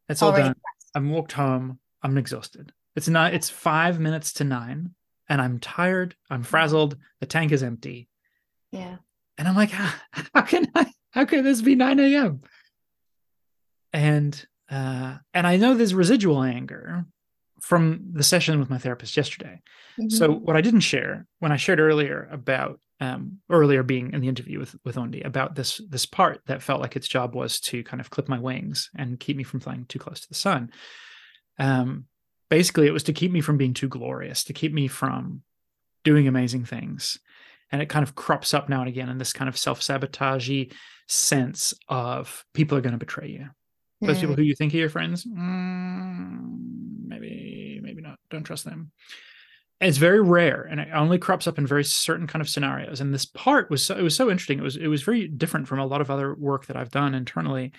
[0.08, 0.54] It's all done.
[0.94, 1.78] I'm walked home.
[2.02, 2.72] I'm exhausted.
[2.96, 3.34] It's not.
[3.34, 4.94] It's five minutes to nine,
[5.28, 6.14] and I'm tired.
[6.30, 6.96] I'm frazzled.
[7.20, 8.08] The tank is empty.
[8.70, 8.96] Yeah.
[9.38, 9.92] And I'm like, how,
[10.34, 10.92] how can I?
[11.10, 12.40] How can this be 9 a.m.?
[13.92, 17.04] and uh, and I know there's residual anger
[17.60, 19.60] from the session with my therapist yesterday.
[20.00, 20.08] Mm-hmm.
[20.08, 24.28] So what I didn't share when I shared earlier about um, earlier being in the
[24.28, 27.82] interview with with Aundi about this this part that felt like its job was to
[27.82, 30.70] kind of clip my wings and keep me from flying too close to the sun.
[31.58, 32.04] Um,
[32.48, 35.42] basically, it was to keep me from being too glorious, to keep me from
[36.04, 37.18] doing amazing things,
[37.72, 40.72] and it kind of crops up now and again in this kind of self sabotagey
[41.08, 43.48] sense of people are going to betray you.
[44.00, 46.56] Those people who you think are your friends mm,
[47.04, 48.20] maybe maybe not.
[48.30, 48.92] Don't trust them
[49.82, 53.12] it's very rare and it only crops up in very certain kind of scenarios and
[53.12, 55.78] this part was so, it was so interesting it was it was very different from
[55.78, 57.72] a lot of other work that i've done internally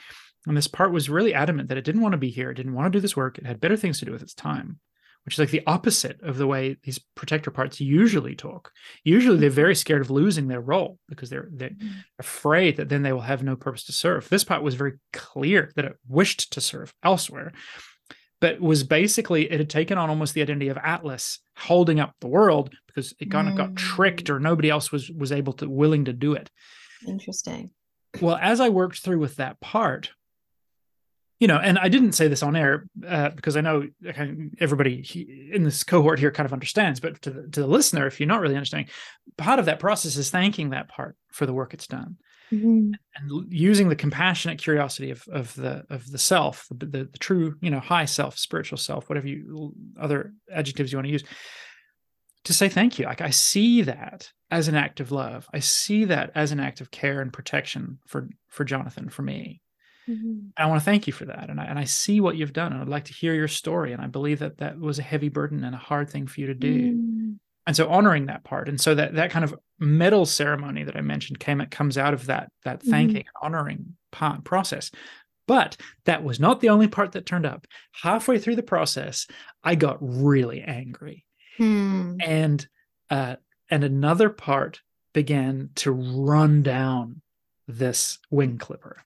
[0.46, 2.74] and this part was really adamant that it didn't want to be here it didn't
[2.74, 4.80] want to do this work it had better things to do with its time
[5.26, 8.72] which is like the opposite of the way these protector parts usually talk.
[9.04, 12.00] Usually they're very scared of losing their role because they're they're mm-hmm.
[12.20, 14.28] afraid that then they will have no purpose to serve.
[14.28, 17.54] This part was very clear that it wished to serve elsewhere,
[18.44, 22.28] but was basically it had taken on almost the identity of Atlas holding up the
[22.28, 26.04] world because it kind of got tricked or nobody else was was able to willing
[26.04, 26.52] to do it.
[27.08, 27.72] Interesting.
[28.20, 30.12] Well, as I worked through with that part,
[31.40, 33.88] you know, and I didn't say this on air uh, because I know
[34.60, 38.20] everybody in this cohort here kind of understands, but to the, to the listener, if
[38.20, 38.92] you're not really understanding,
[39.38, 42.18] part of that process is thanking that part for the work it's done.
[42.54, 42.92] Mm-hmm.
[43.16, 47.56] and using the compassionate curiosity of of the of the self the, the, the true
[47.62, 51.24] you know high self spiritual self whatever you other adjectives you want to use
[52.44, 56.06] to say thank you like i see that as an act of love i see
[56.06, 59.62] that as an act of care and protection for for jonathan for me
[60.10, 60.48] Mm-hmm.
[60.58, 61.50] I want to thank you for that.
[61.50, 62.74] And I, and I see what you've done.
[62.74, 63.94] And I'd like to hear your story.
[63.94, 66.48] And I believe that that was a heavy burden and a hard thing for you
[66.48, 66.94] to do.
[66.94, 67.36] Mm.
[67.66, 68.68] And so honoring that part.
[68.68, 72.14] And so that, that kind of medal ceremony that I mentioned came, it comes out
[72.14, 72.90] of that, that mm-hmm.
[72.92, 73.46] thanking, mm-hmm.
[73.46, 74.92] honoring part, process.
[75.48, 77.68] But that was not the only part that turned up.
[78.02, 79.28] Halfway through the process,
[79.64, 81.26] I got really angry.
[81.58, 82.16] Hmm.
[82.22, 82.68] And,
[83.10, 83.36] uh,
[83.70, 84.82] and another part
[85.14, 87.22] began to run down
[87.68, 89.04] this wing clipper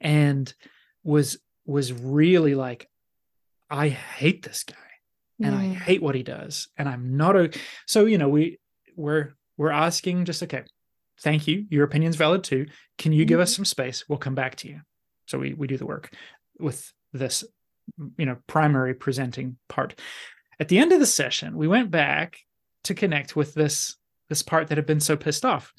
[0.00, 0.52] and
[1.02, 2.88] was was really like
[3.70, 4.74] i hate this guy
[5.42, 5.58] and mm.
[5.58, 7.50] i hate what he does and i'm not a
[7.86, 8.58] so you know we
[8.96, 10.64] we're we're asking just okay
[11.20, 12.66] thank you your opinion's valid too
[12.98, 13.28] can you mm.
[13.28, 13.60] give us mm-hmm.
[13.60, 14.80] some space we'll come back to you
[15.26, 16.12] so we we do the work
[16.58, 17.44] with this
[18.16, 19.98] you know primary presenting part
[20.58, 22.38] at the end of the session we went back
[22.82, 23.96] to connect with this
[24.28, 25.72] this part that had been so pissed off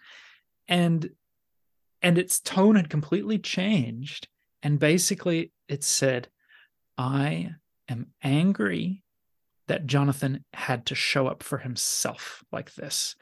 [0.68, 1.10] and
[2.02, 4.28] and its tone had completely changed.
[4.62, 6.28] And basically, it said,
[7.00, 7.52] I
[7.90, 9.02] am angry
[9.68, 13.16] that Jonathan had to show up for himself like this.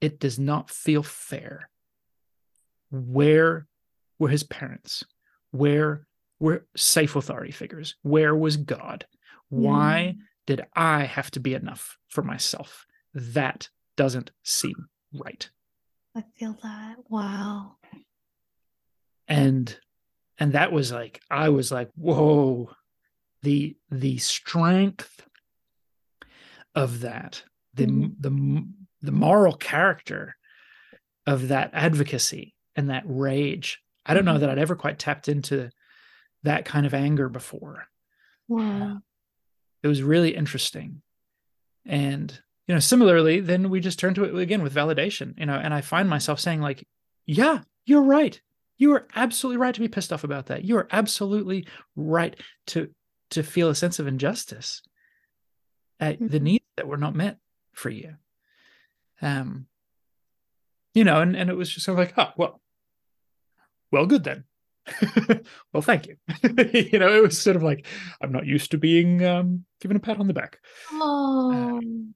[0.00, 1.70] It does not feel fair.
[2.90, 3.66] Where
[4.18, 5.04] were his parents?
[5.50, 6.06] Where
[6.38, 7.94] were safe authority figures?
[8.02, 9.06] Where was God?
[9.48, 10.22] Why mm.
[10.46, 12.84] did I have to be enough for myself?
[13.14, 15.48] That doesn't seem right.
[16.14, 16.96] I feel that.
[17.08, 17.76] Wow
[19.28, 19.78] and
[20.38, 22.70] and that was like i was like whoa
[23.42, 25.26] the the strength
[26.76, 27.42] of that
[27.74, 28.06] the mm-hmm.
[28.20, 28.66] the
[29.02, 30.36] the moral character
[31.26, 34.42] of that advocacy and that rage i don't know mm-hmm.
[34.42, 35.70] that i'd ever quite tapped into
[36.44, 37.86] that kind of anger before
[38.48, 38.98] wow
[39.82, 41.02] it was really interesting
[41.84, 45.56] and you know similarly then we just turn to it again with validation you know
[45.56, 46.86] and i find myself saying like
[47.26, 48.40] yeah you're right
[48.78, 50.64] you are absolutely right to be pissed off about that.
[50.64, 52.90] You are absolutely right to
[53.30, 54.82] to feel a sense of injustice
[55.98, 56.28] at mm-hmm.
[56.28, 57.38] the needs that were not met
[57.72, 58.14] for you.
[59.22, 59.66] Um,
[60.94, 62.60] you know, and, and it was just sort of like, oh, well,
[63.90, 64.44] well, good then.
[65.72, 66.16] well, thank you.
[66.72, 67.86] you know, it was sort of like,
[68.20, 70.58] I'm not used to being um, given a pat on the back.
[70.92, 71.52] Oh.
[71.52, 72.14] Um,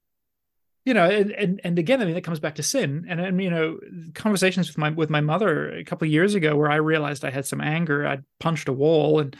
[0.85, 3.41] you know and, and and again i mean that comes back to sin and and
[3.41, 3.77] you know
[4.13, 7.29] conversations with my with my mother a couple of years ago where i realized i
[7.29, 9.35] had some anger i'd punched a wall and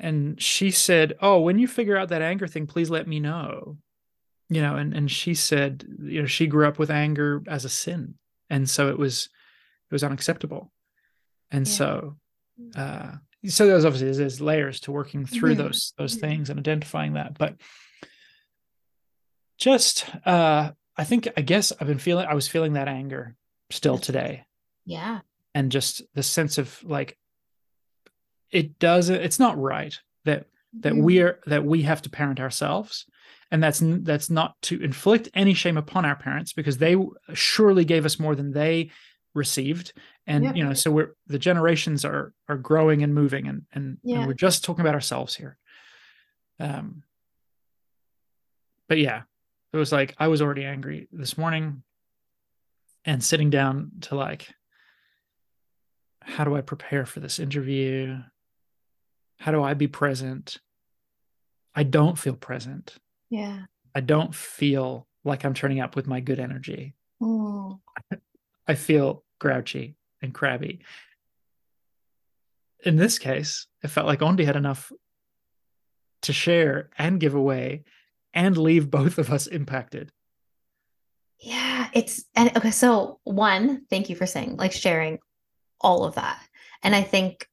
[0.00, 3.78] and she said oh when you figure out that anger thing please let me know
[4.50, 7.68] you know and and she said you know she grew up with anger as a
[7.68, 8.14] sin
[8.50, 9.30] and so it was
[9.90, 10.70] it was unacceptable
[11.50, 11.72] and yeah.
[11.72, 12.16] so
[12.74, 13.12] uh
[13.46, 15.62] so there's obviously there's layers to working through mm-hmm.
[15.62, 16.26] those those mm-hmm.
[16.26, 17.54] things and identifying that but
[19.56, 23.36] just uh i think i guess i've been feeling i was feeling that anger
[23.70, 24.44] still today
[24.84, 25.20] yeah
[25.54, 27.16] and just the sense of like
[28.50, 30.46] it doesn't it's not right that
[30.80, 31.02] that mm-hmm.
[31.02, 33.06] we are that we have to parent ourselves
[33.50, 36.96] and that's that's not to inflict any shame upon our parents because they
[37.34, 38.90] surely gave us more than they
[39.34, 39.92] received.
[40.26, 40.54] And Yeah.
[40.54, 44.18] you know so we're the generations are are growing and moving and and, Yeah.
[44.18, 45.56] and we're just talking about ourselves here.
[46.58, 47.02] Um
[48.88, 49.22] but yeah
[49.72, 51.84] it was like i was already angry this morning
[53.04, 54.48] and sitting down to like
[56.22, 58.18] how do i prepare for this interview?
[59.38, 60.58] How do i be present?
[61.74, 62.96] I don't feel present
[63.30, 63.62] Yeah.
[63.94, 67.80] i don't feel like i'm turning up with my good energy Mm.
[68.66, 70.80] I feel grouchy and crabby.
[72.84, 74.90] In this case, it felt like Aundi had enough
[76.22, 77.84] to share and give away
[78.32, 80.12] and leave both of us impacted.
[81.40, 85.18] Yeah, it's and okay, so one, thank you for saying like sharing
[85.80, 86.42] all of that.
[86.82, 87.46] And I think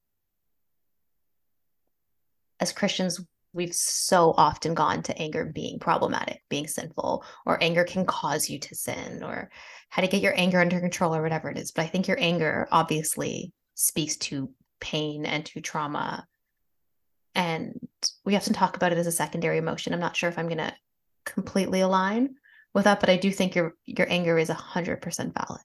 [2.59, 3.21] as Christians,
[3.57, 8.59] we've so often gone to anger being problematic, being sinful, or anger can cause you
[8.59, 9.49] to sin, or
[9.89, 11.71] how to get your anger under control, or whatever it is.
[11.71, 16.25] But I think your anger obviously speaks to pain and to trauma.
[17.33, 17.79] And
[18.23, 19.93] we often talk about it as a secondary emotion.
[19.93, 20.73] I'm not sure if I'm going to
[21.25, 22.35] completely align
[22.73, 25.61] with that, but I do think your your anger is 100% valid.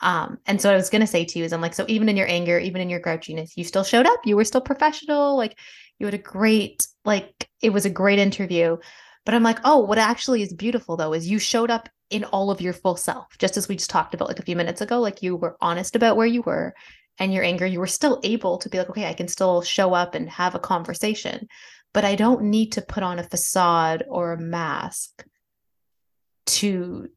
[0.00, 2.16] Um, and so I was gonna say to you is I'm like, so even in
[2.16, 4.20] your anger, even in your grouchiness, you still showed up.
[4.24, 5.36] You were still professional.
[5.36, 5.58] Like
[5.98, 8.76] you had a great, like it was a great interview.
[9.24, 12.50] But I'm like, oh, what actually is beautiful though is you showed up in all
[12.50, 15.00] of your full self, just as we just talked about like a few minutes ago.
[15.00, 16.74] Like you were honest about where you were
[17.18, 19.94] and your anger, you were still able to be like, okay, I can still show
[19.94, 21.48] up and have a conversation,
[21.92, 25.24] but I don't need to put on a facade or a mask
[26.46, 27.08] to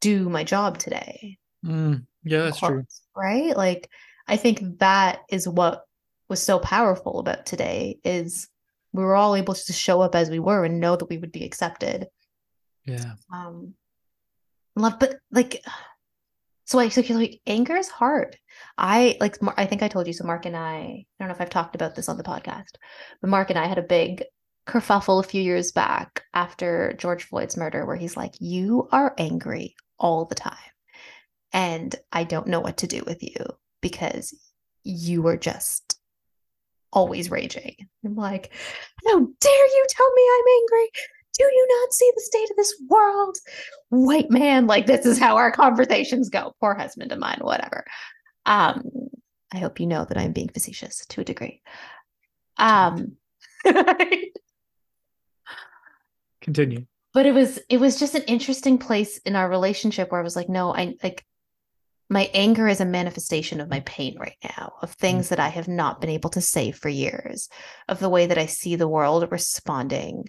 [0.00, 2.84] do my job today Mm, yeah, that's true.
[3.14, 3.90] right like
[4.26, 5.84] i think that is what
[6.30, 8.48] was so powerful about today is
[8.92, 11.32] we were all able to show up as we were and know that we would
[11.32, 12.06] be accepted
[12.86, 13.12] Yeah.
[13.32, 13.74] um
[14.76, 15.62] love but like
[16.64, 18.36] so like so like anger is hard
[18.78, 21.40] i like i think i told you so mark and i i don't know if
[21.40, 22.76] i've talked about this on the podcast
[23.20, 24.24] but mark and i had a big
[24.66, 29.74] kerfuffle a few years back after george floyd's murder where he's like you are angry
[29.98, 30.54] all the time
[31.52, 33.44] and i don't know what to do with you
[33.80, 34.32] because
[34.84, 35.89] you are just
[36.92, 37.76] always raging.
[38.04, 38.52] I'm like
[39.06, 40.90] how dare you tell me i'm angry?
[41.38, 43.36] Do you not see the state of this world?
[43.88, 46.54] White man like this is how our conversations go.
[46.60, 47.84] Poor husband of mine whatever.
[48.46, 48.84] Um
[49.52, 51.62] i hope you know that i'm being facetious to a degree.
[52.56, 53.16] Um
[56.40, 56.86] Continue.
[57.12, 60.36] but it was it was just an interesting place in our relationship where i was
[60.36, 61.24] like no i like
[62.10, 65.00] my anger is a manifestation of my pain right now of mm-hmm.
[65.00, 67.48] things that i have not been able to say for years
[67.88, 70.28] of the way that i see the world responding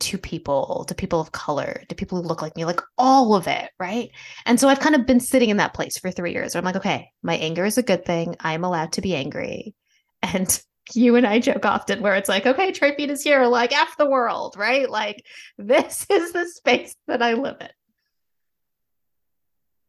[0.00, 3.46] to people to people of color to people who look like me like all of
[3.46, 4.10] it right
[4.44, 6.64] and so i've kind of been sitting in that place for three years where i'm
[6.64, 9.74] like okay my anger is a good thing i'm allowed to be angry
[10.22, 10.62] and
[10.94, 14.10] you and I joke often where it's like, okay, Tryphena is here, like F the
[14.10, 14.90] world, right?
[14.90, 15.24] Like
[15.56, 17.68] this is the space that I live in.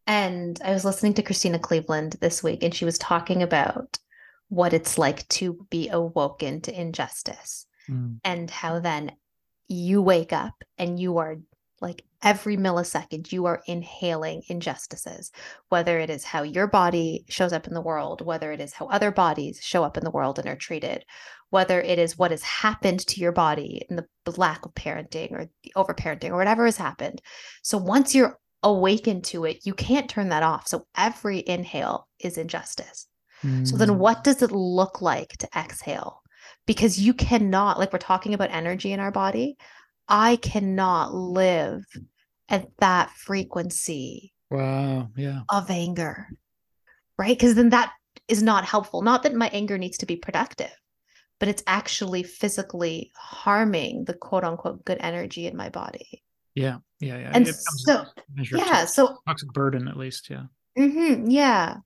[0.06, 3.98] And I was listening to Christena Cleveland this week, and she was talking about
[4.50, 9.12] what it's like to be awoken to injustice Mm, and how then
[9.68, 11.38] you wake up and you are
[11.82, 15.32] like every millisecond you are inhaling injustices
[15.68, 18.88] whether it is how your body shows up in the world whether it is how
[18.88, 21.04] other bodies show up in the world and are treated
[21.54, 25.48] whether it is what has happened to your body in the lack of parenting or
[25.64, 27.22] the overparenting or whatever has happened.
[27.62, 32.38] So once you're awakened to it you can't turn that off so every inhale is
[32.38, 33.08] injustice
[33.64, 36.22] so then mm, what does it look like to exhale?
[36.66, 39.58] Because you cannot, like we're talking about energy in our body,
[40.08, 41.84] I cannot live
[42.48, 45.10] at that frequency Wow.
[45.18, 45.42] Yeah.
[45.50, 46.30] of anger,
[47.18, 47.38] right?
[47.38, 47.92] Because then that
[48.30, 49.02] is not helpful.
[49.02, 50.72] Not that my anger needs to be productive,
[51.40, 56.24] but it's actually physically harming the quote unquote good energy in my body.
[56.56, 56.78] Yeah.
[57.00, 57.18] Yeah.
[57.18, 57.32] Yeah.
[57.34, 60.30] And so, a measure of yeah, toxic- so toxic burden, at least.
[60.30, 60.44] Yeah.
[60.78, 61.78] hmm yeah.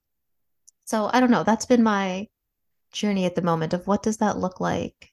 [0.86, 1.44] So I don't know.
[1.44, 2.28] That's been my
[2.92, 5.12] journey at the moment of what does that look like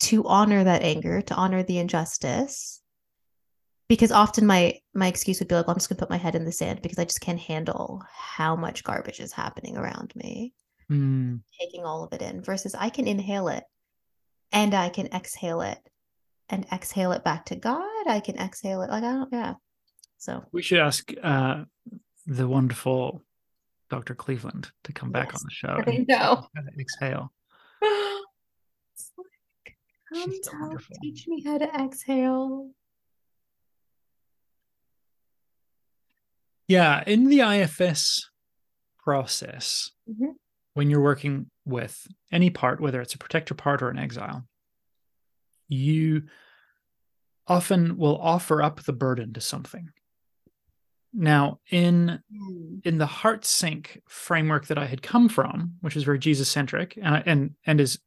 [0.00, 2.80] to honor that anger, to honor the injustice.
[3.88, 6.34] Because often my my excuse would be like, well, I'm just gonna put my head
[6.34, 10.52] in the sand because I just can't handle how much garbage is happening around me,
[10.90, 13.64] Mm, taking all of it in, versus I can inhale it
[14.52, 15.78] and I can exhale it
[16.50, 18.06] and exhale it back to God.
[18.06, 19.54] I can exhale it like I don't yeah.
[20.18, 21.64] So we should ask uh,
[22.26, 23.22] the wonderful
[23.90, 24.14] Dr.
[24.14, 25.82] Cleveland to come back Yes, on the show.
[25.86, 26.46] I and know.
[26.78, 27.32] Exhale.
[27.80, 29.76] Like,
[30.12, 30.96] come so tell, wonderful.
[31.00, 32.70] teach me how to exhale.
[36.66, 38.28] Yeah, in the IFS
[38.98, 40.34] process Mhm.
[40.74, 44.46] when you're working with any part, whether it's a protector part or an exile,
[45.68, 46.22] you
[47.46, 49.90] often will offer up the burden to something.
[51.12, 52.84] Now, in Mm.
[52.84, 56.98] in the heart sync framework that I had come from, which is very Jesus centric
[57.00, 57.98] and and and is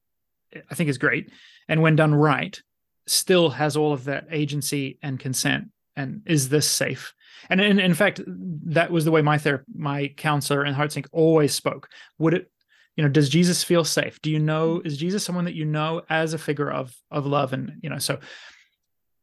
[0.70, 1.32] I think is great,
[1.68, 2.62] and when done right,
[3.07, 5.72] still has all of that agency and consent.
[5.95, 7.14] And is this safe?
[7.49, 11.07] And in, in fact, that was the way my ther- my counselor in heart sync
[11.12, 11.89] always spoke.
[12.20, 12.51] Would it,
[12.95, 14.21] you know, does Jesus feel safe?
[14.21, 17.53] Do you know is Jesus someone that you know as a figure of of love?
[17.53, 18.19] And you know, so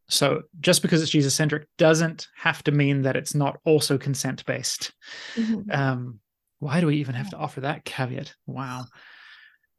[0.09, 4.45] so just because it's Jesus centric doesn't have to mean that it's not also consent
[4.47, 4.93] based.
[5.37, 5.73] Mhm.
[5.75, 6.21] Um,
[6.61, 8.35] why do we even have to offer that caveat?
[8.47, 8.87] Wow.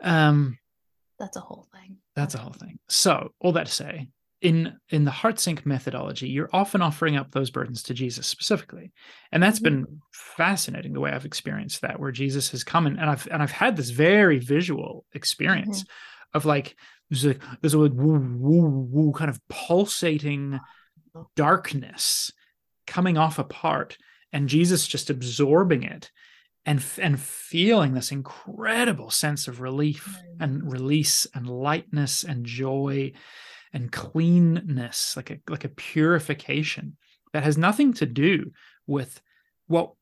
[0.01, 0.57] Um,
[1.17, 1.97] That's a whole thing.
[2.15, 2.79] that's a whole thing.
[2.87, 4.07] So, all that to say,
[4.41, 8.91] in in the heart sync methodology, you're often offering up those burdens to Jesus specifically,
[9.31, 9.63] and that's Mhm.
[9.63, 13.43] been fascinating the way I've experienced that, where Jesus has come in, and I've and
[13.43, 15.83] I've had this very visual experience
[16.33, 16.75] of like
[17.09, 20.59] there's like there's a woo woo woo kind of pulsating
[21.35, 22.31] darkness
[22.87, 23.97] coming off a part,
[24.31, 26.11] and Jesus just absorbing it.
[26.65, 30.43] And, and feeling this incredible sense of relief Mm.
[30.43, 33.13] and release and lightness and joy
[33.74, 36.97] and cleanness like a like a purification
[37.34, 38.51] that has nothing to do
[38.88, 39.22] with
[39.67, 39.93] what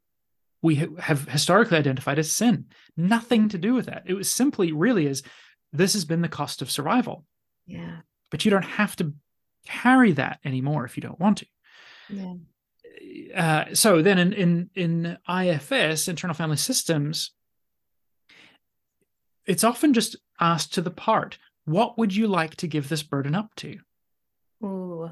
[0.61, 2.65] we have historically identified as sin
[2.95, 5.23] nothing to do with that it was simply really is
[5.73, 7.25] this has been the cost of survival
[7.65, 7.97] Yeah.
[8.31, 9.13] but you don't have to
[9.65, 11.45] carry that anymore if you don't want to
[12.09, 12.33] Yeah.
[13.35, 17.31] uh, so then in in in IFS internal family systems
[19.45, 21.37] it's often just asked to the part
[21.67, 23.77] what would you like to give this burden up to
[24.63, 25.11] Ooh.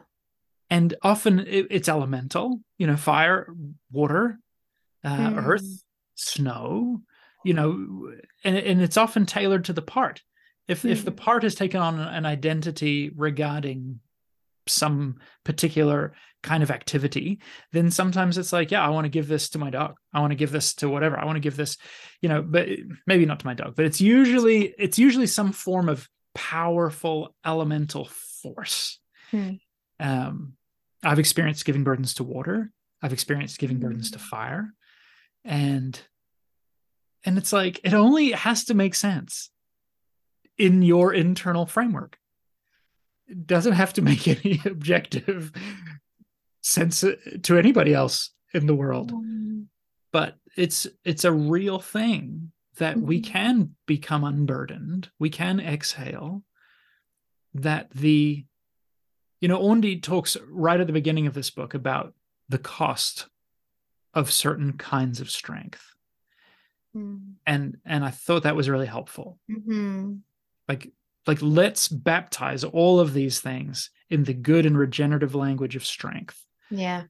[0.69, 3.53] and often it, it's elemental you know fire
[3.91, 4.39] water
[5.03, 5.45] uh, Mm.
[5.45, 5.83] earth
[6.15, 7.01] snow
[7.43, 8.11] you know
[8.43, 10.21] and, and it's often tailored to the part
[10.67, 11.17] if if the Mm.
[11.17, 13.99] part has taken on an identity regarding
[14.67, 17.39] some particular kind of activity
[17.71, 20.31] then sometimes it's like yeah i want to give this to my dog i want
[20.31, 21.77] to give this to whatever i want to give this
[22.21, 22.67] you know but
[23.05, 28.05] maybe not to my dog but it's usually it's usually some form of powerful elemental
[28.05, 28.99] force
[29.31, 29.53] Hmm.
[29.99, 30.53] um
[31.03, 32.71] i've experienced giving burdens to water
[33.01, 34.21] i've experienced giving burdens to Mm.
[34.21, 34.73] fire
[35.43, 35.99] and
[37.23, 39.49] and it's like it only has to make sense
[40.57, 42.17] in your internal framework
[43.27, 45.51] it doesn't have to make any objective
[46.61, 47.03] sense
[47.43, 49.65] to anybody else in the world Mm.
[50.11, 53.25] but it's it's a real thing that we Mhm.
[53.25, 56.43] can become unburdened we can exhale
[57.53, 58.45] that the
[59.41, 62.13] you know Aundi talks right at the beginning of this book about
[62.49, 63.27] the cost
[64.13, 65.91] of certain kinds of strength
[66.95, 67.33] Mm.
[67.45, 70.21] and and i thought that was really helpful Mhm.
[70.69, 70.93] like
[71.27, 76.45] like let's baptize all of these things in the good and regenerative language of strength
[76.69, 77.07] Yeah.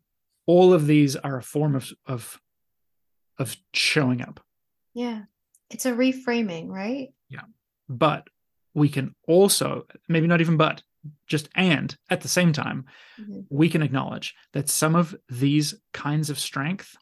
[0.47, 2.41] all of these are a form of of
[3.37, 4.43] of showing up
[4.95, 5.25] Yeah.
[5.69, 7.09] It's a reframing, right?
[7.29, 7.41] Yeah.
[7.89, 8.27] But
[8.73, 10.83] we can also maybe not even but
[11.27, 12.85] just and at the same time
[13.19, 13.45] Mhm.
[13.49, 16.95] we can acknowledge that some of these kinds of strength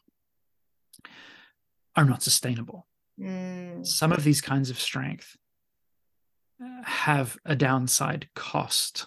[1.96, 2.86] are not sustainable
[3.18, 3.86] Mm.
[3.86, 5.36] some of these kinds of strength
[6.60, 9.06] uh, have a downside cost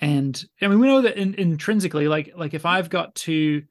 [0.00, 3.62] and i mean we know that in, intrinsically like like if i've got to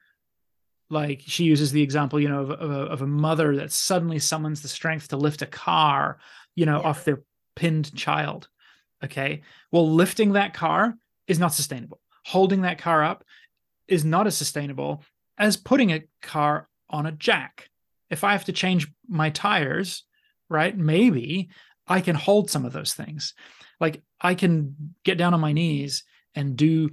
[0.89, 4.19] like she uses the example you know of, of, a, of a mother that suddenly
[4.19, 6.17] summons the strength to lift a car
[6.55, 6.87] you know Yeah.
[6.89, 7.21] off their
[7.55, 8.47] pinned child
[9.03, 9.41] okay?
[9.71, 10.95] Well lifting that car
[11.27, 11.99] is not sustainable.
[12.25, 13.23] Holding that car up
[13.87, 15.03] is not as sustainable
[15.37, 17.69] as putting a car on a jack.
[18.09, 20.03] If i have to change my tires
[20.49, 21.49] right maybe
[21.87, 23.33] i can hold some of those things.
[23.79, 26.03] Like i can get down on my knees
[26.35, 26.89] and do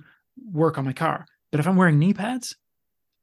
[0.50, 1.26] work on my car.
[1.50, 2.56] But if i'm wearing knee pads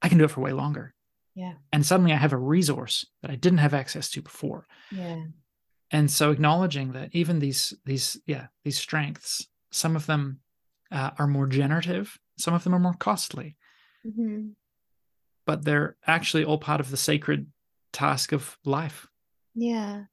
[0.01, 0.93] i can do it for way longer
[1.35, 1.53] Yeah.
[1.71, 5.25] and suddenly i have a resource that i didn't have access to before Yeah.
[5.91, 10.39] and so acknowledging that even these these yeah these strengths some of them
[10.91, 13.55] uh, are more generative some of them are more costly
[14.05, 14.53] Mhm.
[15.45, 17.47] but they're actually all part of the sacred
[17.91, 19.07] task of life
[19.55, 20.05] Yeah.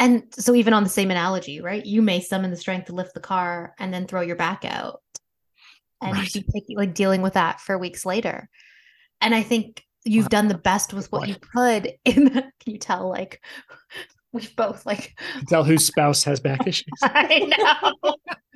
[0.00, 1.84] And so even on the same analogy, right?
[1.86, 5.00] You may summon the strength to lift the car and then throw your back out
[6.02, 6.32] and Right.
[6.32, 8.48] be taking, like dealing with that for weeks later.
[9.20, 12.78] And I think you've done the best with what you could in the, can you
[12.78, 13.40] tell like
[14.32, 15.16] we've both like
[15.48, 16.84] tell whose spouse has back issues.
[17.02, 17.92] I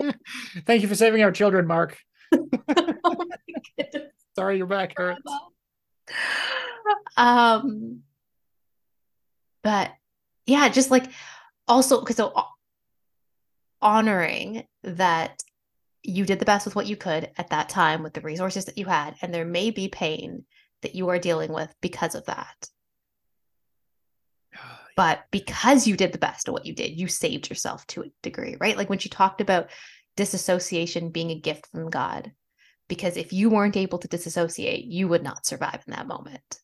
[0.01, 0.13] know.
[0.67, 1.99] thank you for saving our children mark.
[3.05, 3.25] Oh
[4.37, 5.23] sorry your back hurts.
[7.17, 8.03] Um
[9.63, 9.93] but
[10.47, 11.07] yeah, just like
[11.67, 12.33] also because so
[13.81, 15.43] honoring that
[16.09, 18.79] you did the best with what you could at that time with the resources that
[18.79, 20.45] you had, and there may be pain
[20.83, 22.69] that you are dealing with because of that.
[24.57, 28.03] Ah, but because you did the best of what you did, you saved yourself to
[28.03, 28.77] a degree, right?
[28.77, 29.71] Like when she talked about
[30.17, 32.33] disassociation being a gift from God,
[32.89, 36.61] because if you weren't able to disassociate, you would not survive in that moment.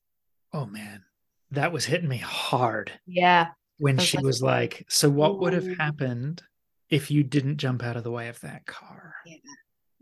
[0.53, 1.05] Oh man,
[1.51, 2.93] that was hitting me hard.
[3.07, 3.49] Yeah.
[3.79, 6.43] When was she like, was like, So what would have happened
[6.91, 9.15] if you didn't jump out of the way of that car?
[9.27, 9.37] Yeah.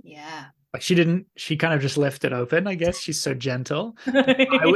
[0.03, 0.45] Yeah.
[0.73, 2.67] Like she didn't, she kind of just left it open.
[2.67, 3.97] I guess she's so gentle.
[4.07, 4.25] I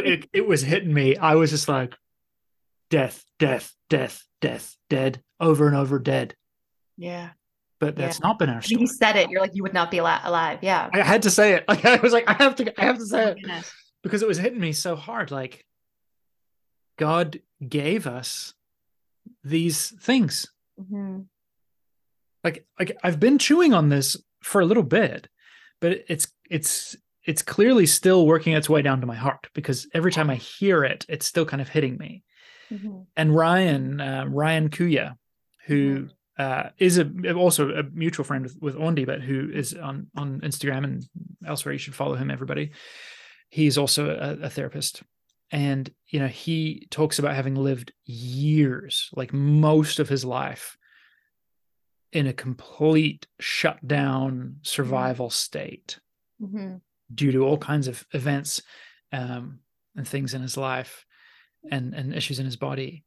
[0.05, 1.17] it, it was hitting me.
[1.17, 1.95] I was just like,
[2.91, 6.35] death, death, death, death, dead, over and over, dead.
[6.97, 7.31] yeah.
[7.79, 8.29] But that's Yeah.
[8.29, 8.81] not been our story.
[8.81, 9.29] you said it.
[9.29, 10.61] You're like, you would not be ali- alive.
[10.63, 10.89] Yeah.
[10.95, 11.65] I had to say it.
[11.69, 13.71] Like I was like, I have to, I have to say Oh, it goodness.
[14.03, 15.31] because it was hitting me so hard.
[15.31, 15.63] Like
[16.99, 18.55] God gave us
[19.45, 20.47] these things.
[20.81, 21.27] Mhm.
[22.45, 25.29] Like, like I've been chewing on this for a little bit,
[25.81, 30.13] but it's it's it's clearly still working its way down to my heart because every
[30.13, 32.23] time I hear it, it's still kind of hitting me.
[32.71, 33.07] Mhm.
[33.17, 35.15] and Ryan uh, Ryan Kuja,
[35.67, 36.09] who
[36.39, 40.41] uh, is a also a mutual friend with, with Aundi, but who is on on
[40.41, 41.05] Instagram and
[41.47, 41.73] elsewhere.
[41.73, 42.73] You should follow him, everybody.
[43.51, 45.03] He's also a, a therapist,
[45.53, 50.77] and you know he talks about having lived years, like most of his life,
[52.13, 55.99] in a complete shutdown survival state
[56.41, 56.81] Mhm.
[57.15, 58.63] due to all kinds of events
[59.13, 59.61] um,
[59.97, 61.05] and things in his life
[61.71, 63.05] and and issues in his body.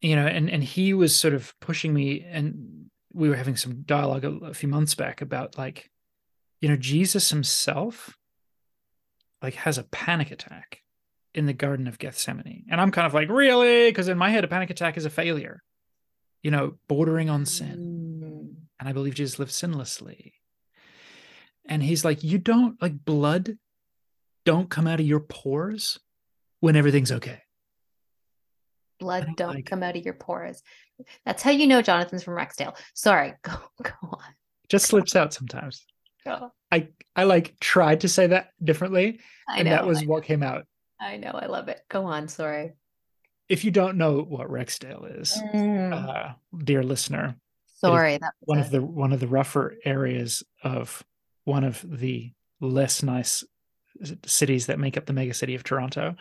[0.00, 3.82] You know and and he was sort of pushing me and we were having some
[3.82, 5.90] dialogue a, a few months back about like
[6.60, 8.16] you know jesus himself
[9.42, 10.82] like has a panic attack
[11.34, 12.64] in the garden of gethsemane.
[12.70, 13.88] And i'm kind of like really?
[13.90, 15.62] Because in my head a panic attack is a failure
[16.46, 17.78] you know bordering on sin
[18.22, 18.54] Mm.
[18.78, 20.32] and I believe Jesus lived sinlessly.
[21.68, 23.58] And he's like, you don't like blood
[24.44, 25.98] don't come out of your pores
[26.60, 27.40] when everything's okay.
[29.00, 30.62] Blood I'm don't like- come out of your pores.
[31.24, 32.76] That's how you know Jonathan's from Rexdale.
[32.94, 33.34] Sorry.
[33.42, 34.22] Go go on.
[34.68, 35.84] Just slips out sometimes.
[36.24, 36.52] Go.
[36.72, 39.70] I I like tried to say that differently, I and know.
[39.72, 40.64] that was what came out.
[41.00, 41.32] I know.
[41.32, 41.80] I love it.
[41.88, 42.28] Go on.
[42.28, 42.72] Sorry.
[43.48, 45.92] If you don't know what Rexdale is, Mm.
[45.92, 46.34] uh,
[46.64, 47.36] dear listener,
[47.78, 48.16] Sorry.
[48.18, 51.04] That one of the one of the rougher areas of
[51.44, 53.44] one of the less nice
[54.24, 56.16] cities that make up the mega city of Toronto.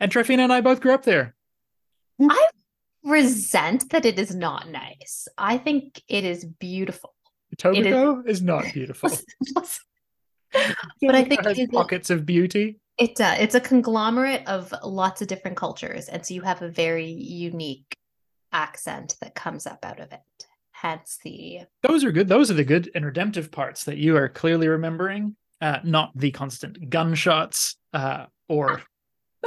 [0.00, 1.34] And Tryphena and I both grew up there.
[2.20, 2.48] I
[3.04, 5.28] resent that it is not nice.
[5.38, 7.14] I think it is beautiful.
[7.56, 9.10] Etobicoke is not beautiful.
[11.02, 12.78] But I think it has a- pockets of beauty.
[12.98, 16.68] It uh, it's a conglomerate of lots of different cultures, and so you have a
[16.68, 17.96] very unique
[18.52, 20.20] accent that comes up out of it.
[20.72, 22.28] Hence the Those are good.
[22.28, 26.30] Those are the good and redemptive parts that you are clearly remembering, uh, not the
[26.30, 28.82] constant gunshots uh, or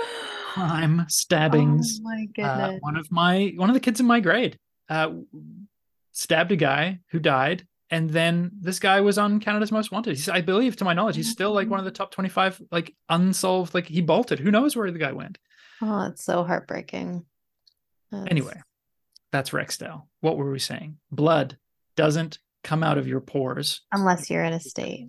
[0.54, 2.00] crime stabbings.
[2.00, 2.82] Oh my Uh, goodness!
[2.82, 4.58] one of my one of the kids in my grade
[4.89, 5.12] uh,
[6.12, 10.11] stabbed a guy who died, and then this guy was on Canada's Most Wanted.
[10.15, 12.95] He's, I believe, to my knowledge, he's still like one of the top twenty-five like
[13.09, 13.73] unsolved.
[13.73, 14.39] Like he bolted.
[14.39, 15.37] Who knows where the guy went?
[15.81, 17.25] oh, it's so heartbreaking.
[18.11, 18.59] That's- Anyway,
[19.31, 20.03] that's Rexdale.
[20.21, 20.97] What were we saying?
[21.11, 21.57] Blood
[21.95, 25.07] doesn't come out of your pores unless you're in a state,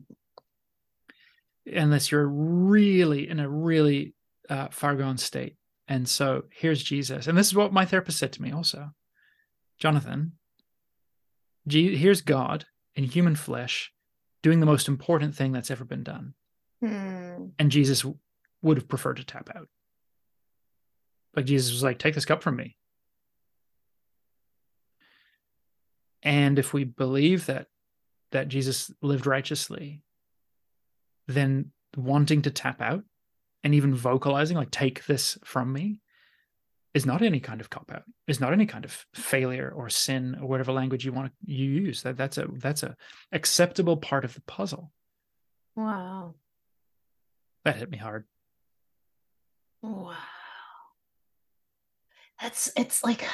[1.66, 4.14] unless you're really in a really
[4.48, 5.56] uh, far gone state.
[5.88, 7.26] And so here's Jesus.
[7.26, 8.90] And this is what my therapist said to me also
[9.78, 10.32] Jonathan,
[11.68, 13.92] here's God in human flesh
[14.42, 16.34] doing the most important thing that's ever been done.
[16.80, 17.46] Hmm.
[17.58, 18.04] And Jesus
[18.62, 19.68] would have preferred to tap out.
[21.32, 22.76] But Jesus was like, take this cup from me.
[26.22, 27.68] And if we believe that
[28.32, 30.02] that Jesus lived righteously,
[31.26, 33.02] then wanting to tap out
[33.64, 35.98] and even vocalizing like take this from me
[36.92, 40.36] is not any kind of cop out is not any kind of failure or sin
[40.40, 42.02] or whatever language you want to you use.
[42.02, 42.96] That that's a that's a
[43.32, 44.92] acceptable part of the puzzle.
[45.76, 46.34] Wow,
[47.64, 48.24] that hit me hard.
[49.82, 50.14] Wow.
[52.40, 53.24] That's it's like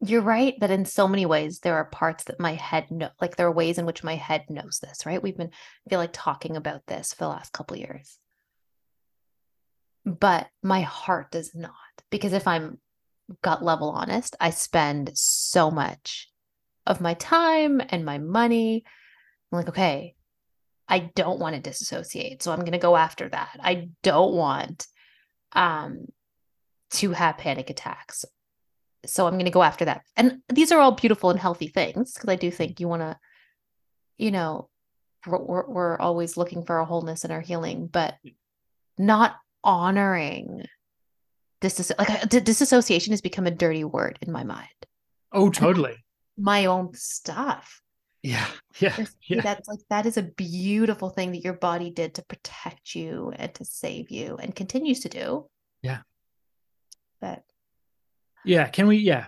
[0.00, 3.36] you're right that in so many ways there are parts that my head know like
[3.36, 5.22] there are ways in which my head knows this right?
[5.22, 5.50] We've been
[5.86, 8.18] I feel like talking about this for the last couple years
[10.06, 11.72] but my heart does not
[12.10, 12.78] because if i'm
[13.42, 16.28] gut level honest i spend so much
[16.86, 18.84] of my time and my money
[19.52, 20.14] i'm like okay
[20.88, 24.86] i don't want to disassociate so i'm going to go after that i don't want
[25.52, 26.06] um
[26.90, 28.24] to have panic attacks.
[29.04, 30.02] So I'm going to go after that.
[30.16, 33.18] And these are all beautiful and healthy things because I do think you want to,
[34.18, 34.68] you know,
[35.26, 38.14] we're, we're always looking for a wholeness and our healing, but
[38.98, 39.36] not
[39.66, 40.64] honoring
[41.60, 44.68] this is like uh, disassociation has become a dirty word in my mind.
[45.32, 45.96] Oh, totally.
[46.38, 47.82] My own stuff.
[48.22, 48.46] Yeah.
[48.78, 48.96] Yeah.
[49.22, 49.40] yeah.
[49.40, 53.54] That's like that is a beautiful thing that your body did to protect you and
[53.54, 55.48] to save you and continues to do.
[55.82, 56.00] Yeah.
[57.20, 57.42] But
[58.44, 59.26] yeah, can we yeah.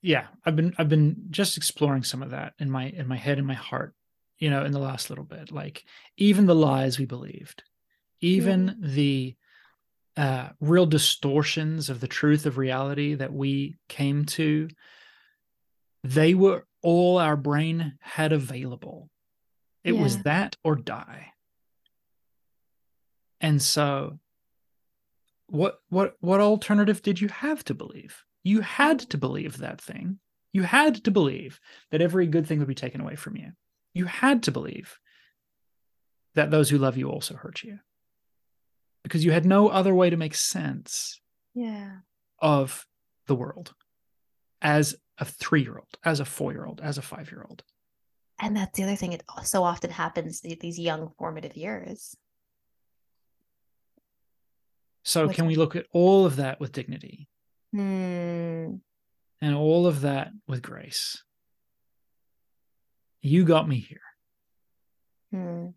[0.00, 0.26] Yeah.
[0.44, 3.46] I've been I've been just exploring some of that in my in my head and
[3.46, 3.94] my heart,
[4.38, 5.52] you know, in the last little bit.
[5.52, 5.84] Like
[6.16, 7.62] even the lies we believed,
[8.20, 8.88] even yeah.
[8.94, 9.36] the
[10.16, 14.68] uh, real distortions of the truth of reality that we came to,
[16.02, 19.10] they were all our brain had available.
[19.84, 20.02] It yeah.
[20.02, 21.32] was that or die.
[23.40, 24.18] And so
[25.48, 28.24] what what what alternative did you have to believe?
[28.42, 30.18] You had to believe that thing.
[30.52, 31.60] You had to believe
[31.90, 33.52] that every good thing would be taken away from you.
[33.92, 34.98] You had to believe
[36.34, 37.78] that those who love you also hurt you
[39.06, 41.20] because you had no other way to make sense
[41.54, 41.98] yeah.
[42.40, 42.84] of
[43.28, 43.72] the world
[44.60, 47.62] as a three-year-old as a four-year-old as a five-year-old.
[48.40, 52.16] And that's the other thing it so often happens these young formative years.
[55.04, 57.28] So can we look at all of that with dignity?
[57.72, 58.76] Hmm.
[59.40, 61.22] and all of that with grace?
[63.22, 64.00] You got me here.
[65.30, 65.68] Hmm.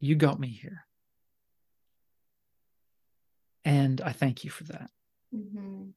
[0.00, 0.84] you got me here
[3.64, 4.90] and I thank you for that.
[5.34, 5.90] Mm-hmm.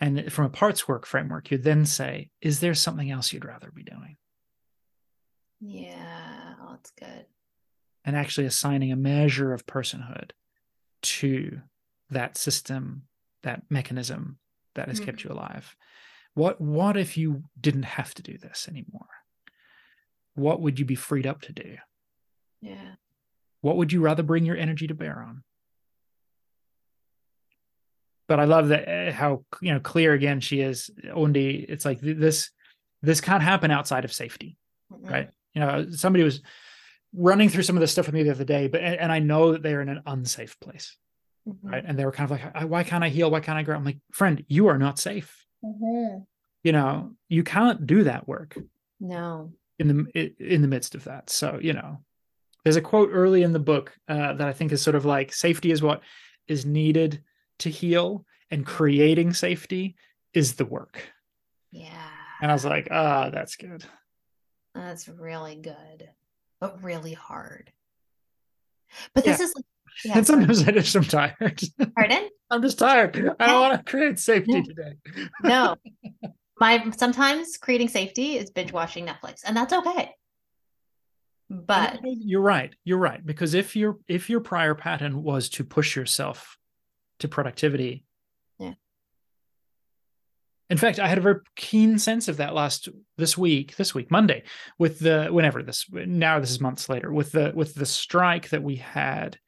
[0.00, 3.70] And from a parts work framework, you then say, is there something else you'd rather
[3.70, 4.16] be doing?
[5.60, 7.26] Yeah, oh, that's good.
[8.04, 10.32] And actually assigning a measure of personhood
[11.02, 11.60] to
[12.10, 13.02] that system,
[13.44, 14.38] that mechanism
[14.74, 15.06] that has mm-hmm.
[15.06, 15.76] kept you alive.
[16.34, 19.08] What what if you didn't have to do this anymore?
[20.34, 21.76] What would you be freed up to do?
[22.60, 22.94] Yeah.
[23.60, 25.44] What would you rather bring your energy to bear on?
[28.32, 30.90] But I love that eh, how you know clear again she is.
[31.04, 32.50] Aundi, it's like this
[33.02, 34.56] this can't happen outside of safety,
[34.90, 35.06] mm-hmm.
[35.06, 35.30] right?
[35.52, 36.40] You know, somebody was
[37.14, 39.52] running through some of this stuff with me the other day, but and I know
[39.52, 40.96] that they're in an unsafe place,
[41.46, 41.68] mm-hmm.
[41.68, 41.84] right?
[41.86, 43.30] And they were kind of like, "Why can't I heal?
[43.30, 45.44] Why can't I grow?" I'm like, "Friend, you are not safe.
[45.62, 46.22] Mm-hmm.
[46.64, 48.56] You know, you can't do that work.
[48.98, 51.28] No, in the in the midst of that.
[51.28, 51.98] So you know,
[52.64, 55.34] there's a quote early in the book uh, that I think is sort of like,
[55.34, 56.00] "Safety is what
[56.48, 57.22] is needed."
[57.60, 59.96] To heal and creating safety
[60.34, 61.02] is the work.
[61.70, 62.08] Yeah.
[62.40, 63.84] And I was like, ah, oh, that's good.
[64.74, 66.08] That's really good,
[66.60, 67.72] but really hard.
[69.14, 69.44] But this yeah.
[69.44, 69.54] is
[70.04, 71.60] yeah, and sometimes I just am tired.
[71.94, 72.28] Pardon?
[72.50, 73.34] I'm just tired.
[73.38, 74.62] I don't want to create safety yeah.
[74.62, 75.28] today.
[75.42, 75.76] no.
[76.60, 80.14] My sometimes creating safety is binge watching Netflix, and that's okay.
[81.50, 82.72] But you're right.
[82.84, 83.24] You're right.
[83.24, 86.56] Because if your if your prior pattern was to push yourself
[87.22, 88.04] to productivity.
[88.58, 88.74] Yeah.
[90.70, 94.10] In fact, I had a very keen sense of that last this week, this week,
[94.10, 94.44] Monday,
[94.78, 98.62] with the whenever this now this is months later, with the with the strike that
[98.62, 99.38] we had.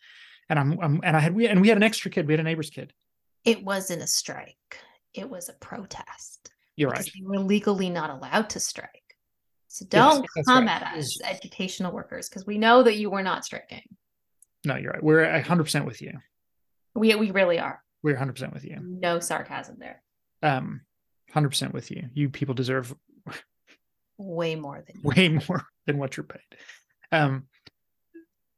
[0.50, 2.40] And I'm, I'm and I had we and we had an extra kid, we had
[2.40, 2.92] a neighbor's kid.
[3.44, 4.78] It wasn't a strike.
[5.12, 6.50] It was a protest.
[6.76, 7.08] You're right.
[7.14, 8.90] We were legally not allowed to strike.
[9.68, 10.82] So don't yes, come right.
[10.82, 13.82] at us, educational workers, because we know that you were not striking.
[14.64, 15.02] No, you're right.
[15.02, 16.12] We're 100% with you.
[16.94, 17.82] We we really are.
[18.02, 18.78] We're 100% with you.
[18.80, 20.02] No sarcasm there.
[20.42, 20.82] Um
[21.34, 22.08] 100% with you.
[22.12, 22.94] You people deserve
[24.18, 26.40] way more than way more than what you're paid.
[27.12, 27.44] Um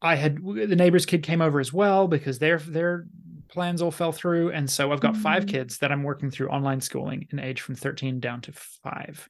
[0.03, 3.07] I had the neighbor's kid came over as well because their their
[3.49, 5.22] plans all fell through and so I've got mm-hmm.
[5.22, 9.28] 5 kids that I'm working through online schooling in age from 13 down to 5.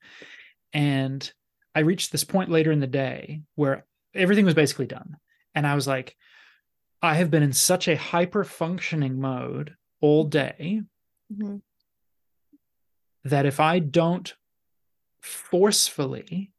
[0.72, 1.30] And
[1.74, 3.84] I reached this point later in the day where
[4.14, 5.16] everything was basically done.
[5.54, 6.16] And I was like,
[7.06, 10.82] I have been in such a hyper functioning mode all day
[11.32, 11.58] mm-hmm.
[13.24, 14.34] that if I don't
[15.20, 16.50] forcefully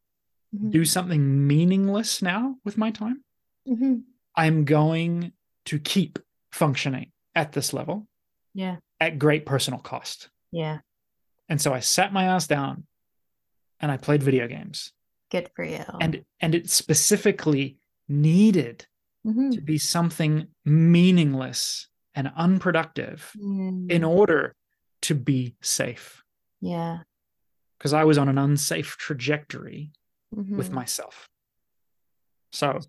[0.55, 0.69] mm-hmm.
[0.69, 3.23] do something meaningless now with my time,
[3.67, 3.95] mm-hmm.
[4.35, 5.33] I'm going
[5.65, 6.17] to keep
[6.51, 8.07] functioning at this level.
[8.53, 8.77] Yeah.
[9.01, 10.29] At great personal cost.
[10.51, 10.79] Yeah.
[11.49, 12.85] And so I sat my ass down
[13.81, 14.93] and I played video games.
[15.29, 15.83] Good for you.
[15.99, 17.77] And and it specifically
[18.07, 18.87] needed
[19.27, 19.51] mm-hmm.
[19.51, 23.91] to be something meaningless and unproductive mm.
[23.91, 24.55] in order
[25.03, 26.23] to be safe.
[26.61, 26.99] Yeah.
[27.77, 29.91] Because I was on an unsafe trajectory
[30.35, 30.57] mm-hmm.
[30.57, 31.29] with myself.
[32.51, 32.79] So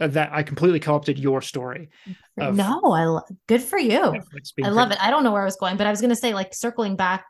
[0.00, 1.90] uh, that I completely co-opted your story.
[2.38, 4.20] Of no, I lo- good for you.
[4.62, 4.98] I love it.
[5.00, 6.96] I don't know where I was going, but I was going to say like circling
[6.96, 7.24] back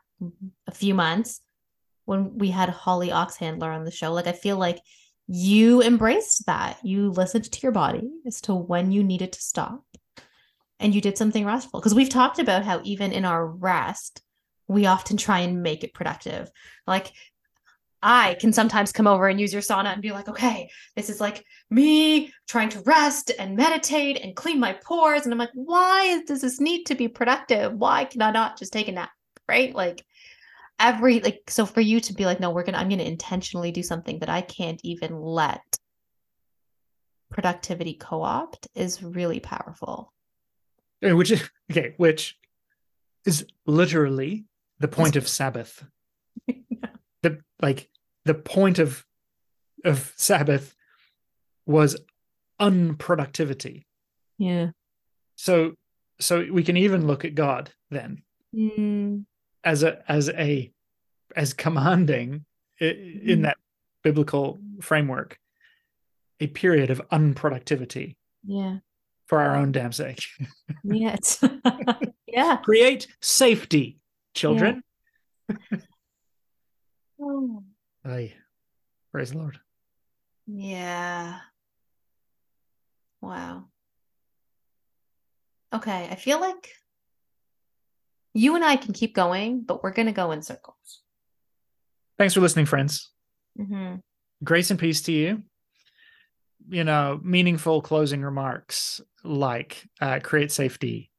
[0.67, 1.41] a few months
[2.05, 4.11] when we had Holly Oxhandler on the show.
[4.11, 4.79] Like I feel like
[5.27, 6.77] you embraced that.
[6.83, 9.83] You listened to your body as to when you needed to stop
[10.79, 11.79] and you did something restful.
[11.79, 14.21] Because we've talked about how even in our rest,
[14.67, 16.49] we often try and make it productive.
[16.85, 17.11] Like
[18.01, 21.19] I can sometimes come over and use your sauna and be like, okay, this is
[21.19, 25.23] like me trying to rest and meditate and clean my pores.
[25.23, 27.73] And I'm like, why does this need to be productive?
[27.73, 29.09] Why can I not just take a nap?
[29.49, 29.73] Right.
[29.73, 30.05] Like
[30.79, 33.83] every, like, so for you to be like, no, we're to, I'm to intentionally do
[33.83, 35.63] something that I can't even let
[37.29, 40.13] productivity co opt is really powerful.
[41.01, 42.37] Which is, okay, which
[43.25, 44.45] is literally
[44.79, 45.83] the point of Sabbath.
[47.21, 47.89] the like
[48.25, 49.05] the point of
[49.83, 50.75] of Sabbath
[51.65, 51.97] was
[52.59, 53.85] unproductivity.
[54.37, 54.71] Yeah.
[55.35, 55.73] So
[56.19, 58.23] so we can even look at God then
[58.55, 59.25] mm.
[59.63, 60.71] As a as a
[61.35, 62.45] as commanding
[62.79, 63.41] in mm.
[63.43, 63.57] that
[64.03, 65.39] biblical framework
[66.39, 68.15] a period of unproductivity.
[68.45, 68.77] Yeah.
[69.25, 70.23] For our own damn sake.
[70.83, 71.17] yeah.
[72.27, 72.57] yeah.
[72.57, 73.99] Create safety,
[74.33, 74.83] children.
[75.49, 75.77] Yeah.
[77.21, 77.63] oh.
[78.05, 78.33] Aye.
[79.11, 79.59] Praise the Lord.
[80.45, 81.39] Yeah.
[83.19, 83.65] Wow.
[85.73, 86.73] Okay, I feel like
[88.37, 91.01] you and I can keep going, but we're going to go in circles.
[92.17, 93.11] Thanks for listening, friends.
[93.59, 93.95] Mm-hmm.
[94.43, 95.43] Grace and peace to you.
[96.69, 101.11] You know, meaningful closing remarks like uh, create safety,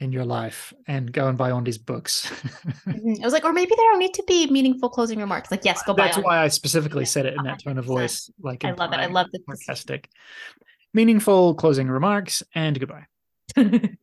[0.00, 2.26] in your life and go and buy Aundi's books.
[2.30, 3.22] mm-hmm.
[3.22, 5.50] I was like, or maybe there don't need to be meaningful closing remarks.
[5.50, 6.06] Like, yes, go buy.
[6.06, 7.08] That's why I specifically yeah.
[7.08, 8.30] said it in that tone of voice.
[8.40, 8.98] Like, I love it.
[8.98, 10.08] I love the sarcastic.
[10.94, 13.06] Meaningful closing remarks and goodbye.